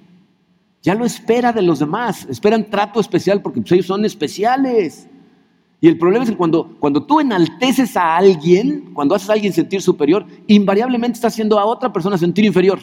[0.81, 5.07] ya lo espera de los demás, esperan trato especial porque pues, ellos son especiales.
[5.79, 9.53] Y el problema es que cuando, cuando tú enalteces a alguien, cuando haces a alguien
[9.53, 12.79] sentir superior, invariablemente estás haciendo a otra persona sentir inferior.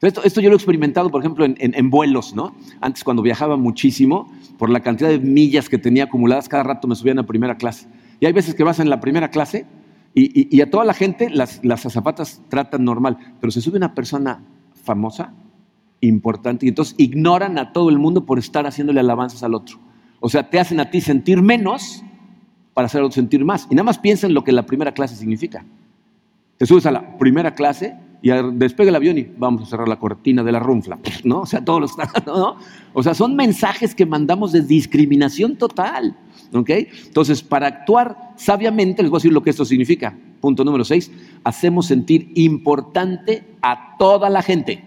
[0.00, 2.54] Esto, esto, yo lo he experimentado, por ejemplo, en, vuelos, ¿no?
[2.80, 6.94] Antes, cuando viajaba muchísimo, por la cantidad de millas que tenía acumuladas, cada rato me
[6.94, 7.86] subían a primera clase.
[8.20, 9.66] Y hay veces que vas en la primera clase
[10.14, 11.86] y, a toda la gente las, las
[12.48, 14.40] tratan normal, pero se sube una persona
[14.86, 15.34] famosa,
[16.00, 19.78] importante, y entonces ignoran a todo el mundo por estar haciéndole alabanzas al otro.
[20.20, 22.02] O sea, te hacen a ti sentir menos
[22.72, 23.66] para hacer sentir más.
[23.70, 25.64] Y nada más piensa en lo que la primera clase significa.
[26.56, 29.98] Te subes a la primera clase y despega el avión y vamos a cerrar la
[29.98, 31.40] cortina de la runfla, ¿no?
[31.40, 31.92] O sea, todos los,
[32.26, 32.56] ¿no?
[32.92, 36.16] O sea, son mensajes que mandamos de discriminación total,
[36.52, 36.70] ¿ok?
[37.06, 40.16] Entonces, para actuar sabiamente, les voy a decir lo que esto significa.
[40.46, 41.10] Punto número seis,
[41.42, 44.80] hacemos sentir importante a toda la gente.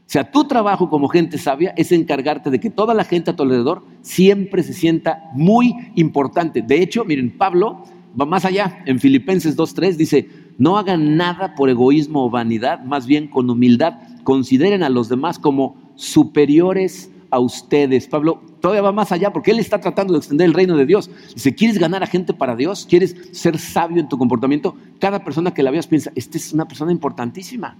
[0.00, 3.34] O sea, tu trabajo como gente sabia es encargarte de que toda la gente a
[3.34, 6.60] tu alrededor siempre se sienta muy importante.
[6.60, 7.84] De hecho, miren, Pablo
[8.20, 8.82] va más allá.
[8.84, 10.28] En Filipenses 2.3 dice,
[10.58, 15.38] no hagan nada por egoísmo o vanidad, más bien con humildad consideren a los demás
[15.38, 18.08] como superiores a ustedes.
[18.08, 21.10] Pablo todavía va más allá porque él está tratando de extender el reino de Dios.
[21.34, 22.86] Dice, ¿quieres ganar a gente para Dios?
[22.88, 24.74] ¿Quieres ser sabio en tu comportamiento?
[24.98, 27.76] Cada persona que la veas piensa, esta es una persona importantísima.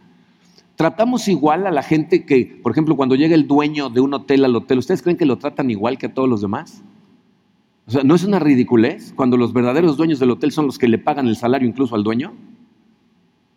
[0.76, 4.44] Tratamos igual a la gente que, por ejemplo, cuando llega el dueño de un hotel
[4.44, 6.82] al hotel, ¿ustedes creen que lo tratan igual que a todos los demás?
[7.86, 10.88] O sea, ¿no es una ridiculez cuando los verdaderos dueños del hotel son los que
[10.88, 12.32] le pagan el salario incluso al dueño?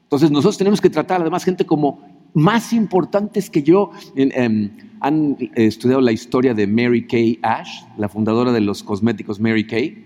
[0.04, 2.02] Entonces nosotros tenemos que tratar a la demás gente como
[2.36, 3.90] más importantes que yo.
[4.16, 9.66] Em, han estudiado la historia de Mary Kay Ash, la fundadora de los cosméticos Mary
[9.68, 10.06] Kay.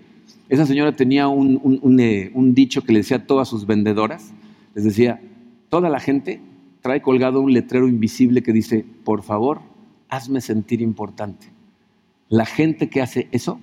[0.50, 4.34] Esa señora tenía un, eh, un dicho que le decía a todas sus vendedoras,
[4.76, 5.22] les decía,
[5.70, 6.42] toda la gente
[6.82, 9.62] trae colgado un letrero invisible que dice, por favor,
[10.10, 11.48] hazme sentir importante.
[12.30, 13.60] La gente que hace eso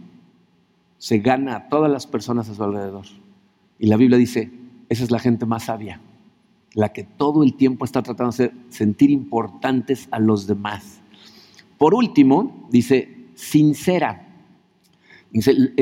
[0.99, 3.07] se gana a todas las personas a su alrededor.
[3.79, 4.51] Y la Biblia dice,
[4.89, 6.01] esa es la gente más sabia
[6.77, 11.01] la que todo el tiempo está tratando de sentir importantes a los demás.
[11.79, 14.22] Por último, dice sincera.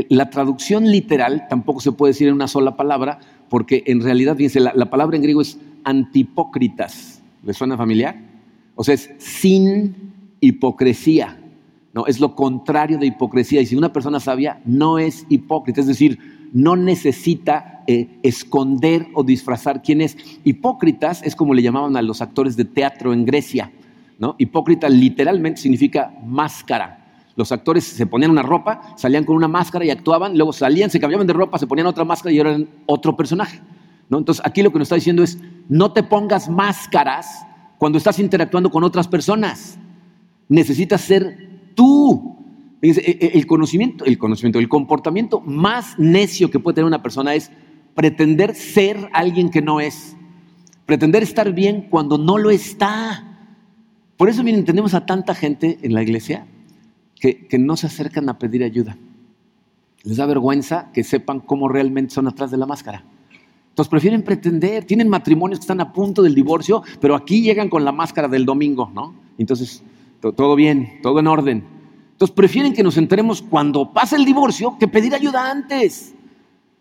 [0.09, 4.61] la traducción literal tampoco se puede decir en una sola palabra, porque en realidad, dice,
[4.61, 7.23] la, la palabra en griego es antipócritas.
[7.45, 8.17] ¿Le suena familiar?
[8.75, 9.95] O sea, es sin
[10.41, 11.39] hipocresía.
[11.93, 13.61] No, es lo contrario de hipocresía.
[13.61, 16.19] Y si una persona sabia no es hipócrita, es decir,
[16.53, 20.17] no necesita eh, esconder o disfrazar quién es.
[20.45, 23.71] Hipócritas es como le llamaban a los actores de teatro en Grecia.
[24.19, 24.37] ¿No?
[24.39, 27.05] Hipócrita literalmente significa máscara.
[27.37, 31.01] Los actores se ponían una ropa, salían con una máscara y actuaban, luego salían, se
[31.01, 33.61] cambiaban de ropa, se ponían otra máscara y eran otro personaje.
[34.09, 34.19] ¿no?
[34.19, 35.39] Entonces aquí lo que nos está diciendo es,
[35.69, 37.45] no te pongas máscaras
[37.79, 39.79] cuando estás interactuando con otras personas.
[40.49, 42.37] Necesitas ser tú.
[42.83, 47.35] E, e, el conocimiento, el conocimiento, el comportamiento más necio que puede tener una persona
[47.35, 47.51] es
[47.95, 50.17] pretender ser alguien que no es.
[50.87, 53.34] Pretender estar bien cuando no lo está.
[54.25, 56.47] Por eso, miren, tenemos a tanta gente en la iglesia
[57.21, 58.97] que, no se acercan a pedir ayuda.
[60.03, 63.05] Les da vergüenza que sepan cómo realmente son atrás de la máscara.
[63.69, 67.85] Entonces prefieren pretender, tienen matrimonios que están a punto del divorcio, pero aquí llegan con
[67.85, 69.15] la máscara del domingo, ¿no?
[69.37, 69.83] Entonces,
[70.23, 71.63] todo bien, todo en orden.
[72.13, 76.15] Entonces prefieren que nos enteremos cuando pasa el divorcio que pedir ayuda antes.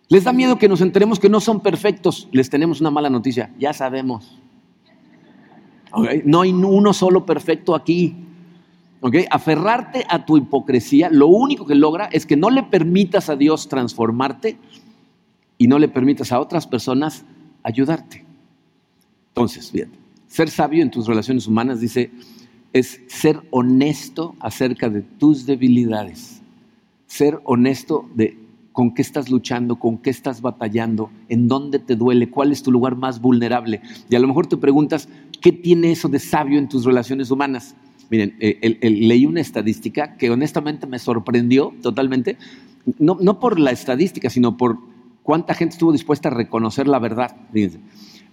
[0.08, 2.30] Les da miedo que nos enteremos que no son perfectos.
[2.32, 4.43] Les tenemos una mala noticia, ya sabemos.
[6.26, 8.16] No hay uno solo perfecto aquí.
[9.30, 13.68] Aferrarte a tu hipocresía, lo único que logra es que no le permitas a Dios
[13.68, 14.58] transformarte
[15.58, 17.26] y no le permitas a otras personas
[17.64, 18.26] ayudarte.
[19.30, 19.92] Entonces, bien,
[20.28, 22.12] ser sabio en tus relaciones humanas, dice,
[22.72, 26.42] es ser honesto acerca de tus debilidades,
[27.08, 28.38] ser honesto de
[28.72, 32.72] con qué estás luchando, con qué estás batallando, en dónde te duele, cuál es tu
[32.72, 33.82] lugar más vulnerable.
[34.10, 35.08] Y a lo mejor te preguntas,
[35.44, 37.76] ¿qué tiene eso de sabio en tus relaciones humanas?
[38.10, 42.38] Miren, eh, leí una estadística que honestamente me sorprendió totalmente,
[42.98, 44.80] no, no, por la estadística, sino por
[45.22, 47.36] cuánta gente estuvo dispuesta a reconocer la verdad.
[47.52, 47.80] Fíjense.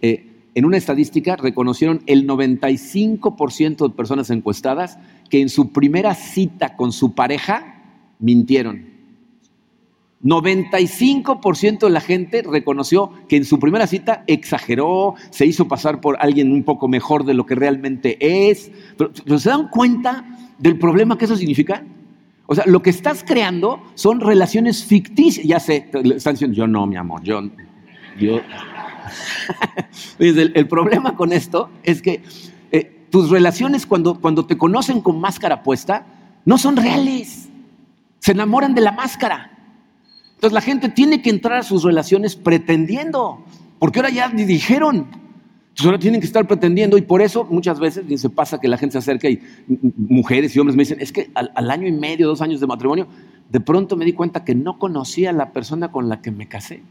[0.00, 4.98] Eh, en una estadística reconocieron el 95% de personas encuestadas
[5.28, 7.82] que en su primera cita con su pareja
[8.20, 8.99] mintieron.
[10.22, 16.16] 95% de la gente reconoció que en su primera cita exageró, se hizo pasar por
[16.20, 18.18] alguien un poco mejor de lo que realmente
[18.50, 18.70] es.
[18.98, 20.24] Pero, ¿se dan cuenta
[20.58, 21.84] del problema que eso significa?
[22.46, 25.46] O sea, lo que estás creando son relaciones ficticias.
[25.46, 27.40] Ya sé, están diciendo, yo no, mi amor, yo...
[30.18, 32.22] el, problema con esto es que
[32.70, 36.04] eh, tus relaciones cuando, cuando te conocen con máscara puesta
[36.44, 37.48] no son reales.
[38.18, 39.49] Se enamoran de la máscara.
[40.40, 43.44] Entonces la gente tiene que entrar a sus relaciones pretendiendo,
[43.78, 48.06] porque ahora ya dijeron, entonces ahora tienen que estar pretendiendo y por eso muchas veces
[48.18, 49.38] se pasa que la gente se acerca y
[49.98, 53.06] mujeres y hombres me dicen, es que al, año y medio, dos años de matrimonio,
[53.50, 56.48] de pronto me di cuenta que no conocía a la persona con la que me
[56.48, 56.84] casé.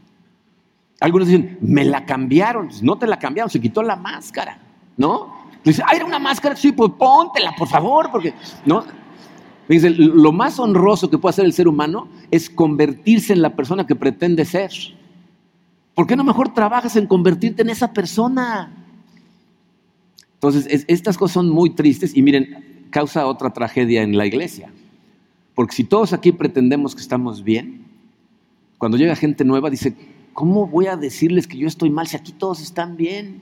[1.00, 4.60] Algunos dicen, me la cambiaron, no te la cambiaron, se quitó la máscara,
[4.96, 5.34] ¿no?
[5.64, 8.32] Dice, ah, era una máscara, sí, pues póntela, por favor, porque,
[8.64, 8.84] ¿no?
[9.74, 13.86] Dice, lo más honroso que puede hacer el ser humano es convertirse en la persona
[13.86, 14.72] que pretende ser.
[15.94, 18.72] ¿Por qué no mejor trabajas en convertirte en esa persona?
[20.34, 24.72] Entonces, estas cosas son muy tristes y miren, causa otra tragedia en la iglesia.
[25.54, 27.84] Porque si todos aquí pretendemos que estamos bien,
[28.76, 29.94] cuando llega gente nueva dice,
[30.32, 33.40] ¿cómo voy a decirles que yo estoy mal si aquí todos están bien?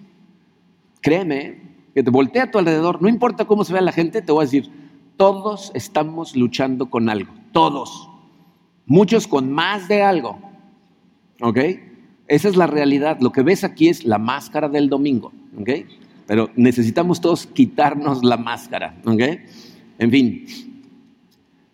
[1.00, 1.62] Créeme,
[1.94, 4.42] que te voltea a tu alrededor, no importa cómo se vea la gente, te voy
[4.42, 4.70] a decir,
[5.18, 8.08] todos estamos luchando con algo, todos.
[8.86, 10.38] Muchos con más de algo.
[11.42, 11.58] ¿Ok?
[12.28, 13.18] Esa es la realidad.
[13.20, 15.32] Lo que ves aquí es la máscara del domingo.
[15.60, 15.70] ¿Ok?
[16.26, 18.96] Pero necesitamos todos quitarnos la máscara.
[19.04, 19.20] ¿Ok?
[19.98, 20.46] En fin,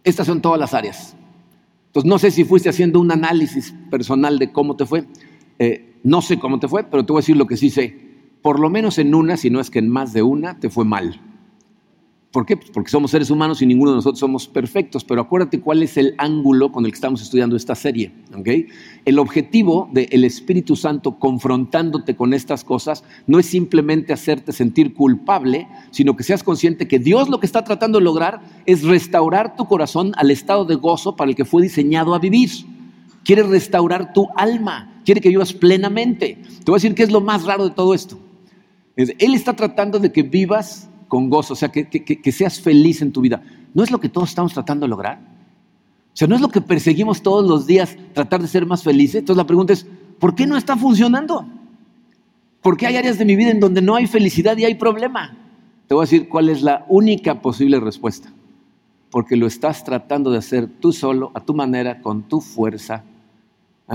[0.03, 1.15] estas son todas las áreas.
[1.87, 5.05] Entonces, no sé si fuiste haciendo un análisis personal de cómo te fue.
[5.59, 7.97] Eh, no sé cómo te fue, pero te voy a decir lo que sí sé.
[8.43, 10.85] Por lo menos en una, si no es que en más de una, te fue
[10.85, 11.21] mal.
[12.35, 12.57] ¿Por qué?
[12.57, 15.97] Pues porque somos seres humanos y ninguno de nosotros somos perfectos, pero acuérdate cuál es
[15.97, 18.11] el ángulo con el que estamos estudiando esta serie.
[19.05, 25.69] El objetivo del Espíritu Santo confrontándote con estas cosas no es simplemente hacerte sentir culpable,
[25.93, 29.69] sino que seas consciente que Dios lo que está tratando de lograr es restaurar tu
[29.69, 32.51] corazón al estado de gozo para el que fue diseñado a vivir.
[33.23, 36.37] Quiere restaurar tu alma, quiere que vivas plenamente.
[36.65, 38.19] Te voy a decir qué es lo más raro de todo esto.
[38.97, 43.13] Él está tratando de que vivas con gozo, o sea, que, que, seas feliz en
[43.13, 43.43] tu vida.
[43.73, 45.19] ¿No es lo que todos estamos tratando de lograr?
[45.19, 49.17] O sea, ¿no es lo que perseguimos todos los días, tratar de ser más felices?
[49.17, 49.87] Entonces la pregunta es,
[50.19, 51.47] ¿por qué no está funcionando?
[52.63, 55.37] ¿Por qué hay áreas de mi vida en donde no hay felicidad y hay problema?
[55.87, 58.33] Te voy a decir cuál es la única posible respuesta.
[59.11, 63.05] Porque lo estás tratando de hacer tú solo, a tu manera, con tu fuerza.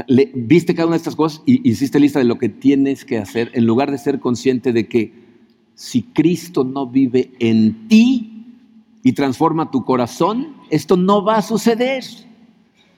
[0.07, 3.49] Viste cada una de estas cosas y hiciste lista de lo que tienes que hacer
[3.53, 5.28] en lugar de ser consciente de que
[5.79, 8.43] si Cristo no vive en ti
[9.01, 12.03] y transforma tu corazón, esto no va a suceder.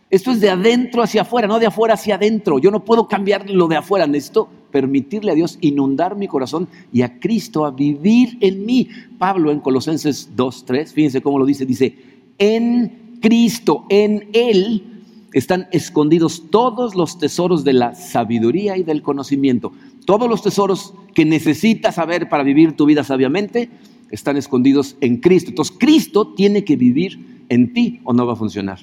[0.09, 2.57] Esto es de adentro hacia afuera, no de afuera hacia adentro.
[2.57, 7.03] Yo no puedo cambiar lo de afuera, necesito permitirle a Dios inundar mi corazón y
[7.03, 8.89] a Cristo a vivir en mí.
[9.19, 11.95] Pablo en Colosenses 2.3, fíjense cómo lo dice, dice,
[12.39, 15.03] en Cristo, en Él
[15.33, 19.71] están escondidos todos los tesoros de la sabiduría y del conocimiento.
[20.11, 23.69] Todos los tesoros que necesitas saber para vivir tu vida sabiamente
[24.09, 25.51] están escondidos en Cristo.
[25.51, 28.79] Entonces Cristo tiene que vivir en ti o no va a funcionar.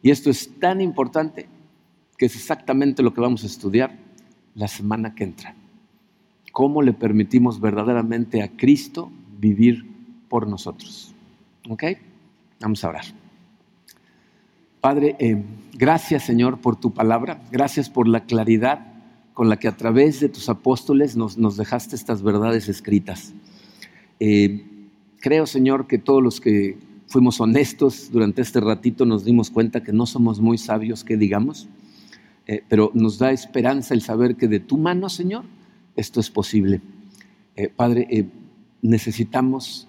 [0.00, 1.48] Y esto es tan importante
[2.16, 3.98] que es exactamente lo que vamos a estudiar
[4.54, 5.56] la semana que entra.
[6.52, 9.84] ¿Cómo le permitimos verdaderamente a Cristo vivir
[10.28, 11.12] por nosotros?
[11.68, 11.82] ¿Ok?
[12.60, 13.06] Vamos a orar.
[14.80, 15.42] Padre, eh,
[15.72, 18.93] gracias Señor por tu palabra, gracias por la claridad
[19.34, 23.34] con la que a través de tus apóstoles nos, nos dejaste estas verdades escritas.
[24.20, 24.64] Eh,
[25.20, 26.78] creo, Señor, que todos los que
[27.08, 31.68] fuimos honestos durante este ratito nos dimos cuenta que no somos muy sabios, que digamos,
[32.46, 35.44] eh, pero nos da esperanza el saber que de tu mano, Señor,
[35.96, 36.80] esto es posible.
[37.56, 38.28] Eh, Padre,
[38.82, 39.88] necesitamos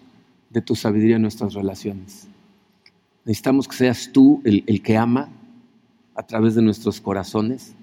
[0.50, 2.28] de tu sabiduría en nuestras relaciones.
[3.26, 5.30] Necesitamos que seas tú el que ama
[6.16, 7.76] a través de nuestros corazones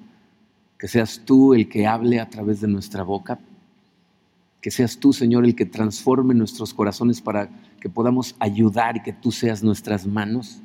[0.82, 3.38] que seas tú el que hable a través de nuestra boca,
[4.60, 9.12] que seas tú, Señor, el que transforme nuestros corazones para que podamos ayudar y que
[9.12, 10.60] tú seas nuestras manos.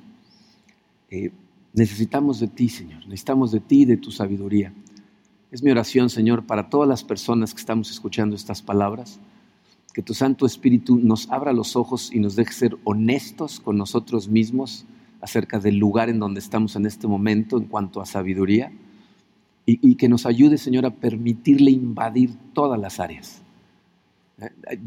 [1.12, 1.32] Eh,
[1.72, 4.74] necesitamos de ti, Señor, necesitamos de ti y de tu sabiduría.
[5.52, 9.20] Es mi oración, Señor, para todas las personas que estamos escuchando estas palabras,
[9.94, 14.30] que tu Santo Espíritu nos abra los ojos y nos deje ser honestos con nosotros
[14.30, 14.88] mismos
[15.22, 18.72] acerca del lugar en donde estamos en este momento en cuanto a sabiduría
[19.70, 23.42] y, que nos ayude, Señor, a permitirle invadir todas las áreas.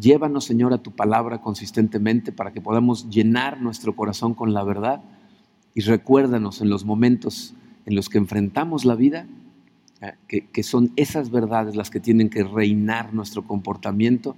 [0.01, 5.03] Llévanos, Señor, a tu palabra consistentemente para que podamos llenar nuestro corazón con la verdad
[5.75, 7.53] y recuérdanos en los momentos
[7.85, 9.27] en los que enfrentamos la vida,
[10.01, 14.35] eh, que, son esas verdades las que tienen que reinar nuestro comportamiento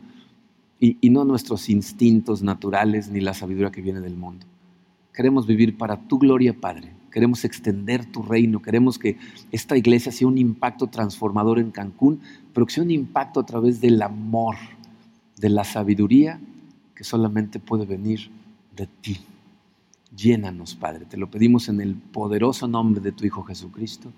[0.81, 4.45] y no nuestros instintos naturales ni la sabiduría que viene del mundo.
[5.15, 9.19] Queremos vivir para tu gloria, Padre queremos extender tu reino, queremos que
[9.53, 12.21] esta iglesia sea un impacto transformador en Cancún,
[12.53, 14.57] pero que sea un impacto a través del amor,
[15.37, 16.41] de la sabiduría
[16.97, 18.31] que solamente puede venir
[18.75, 19.21] de ti.
[20.17, 24.13] Llénanos, Padre, te lo pedimos en el poderoso nombre de tu Hijo Jesucristo.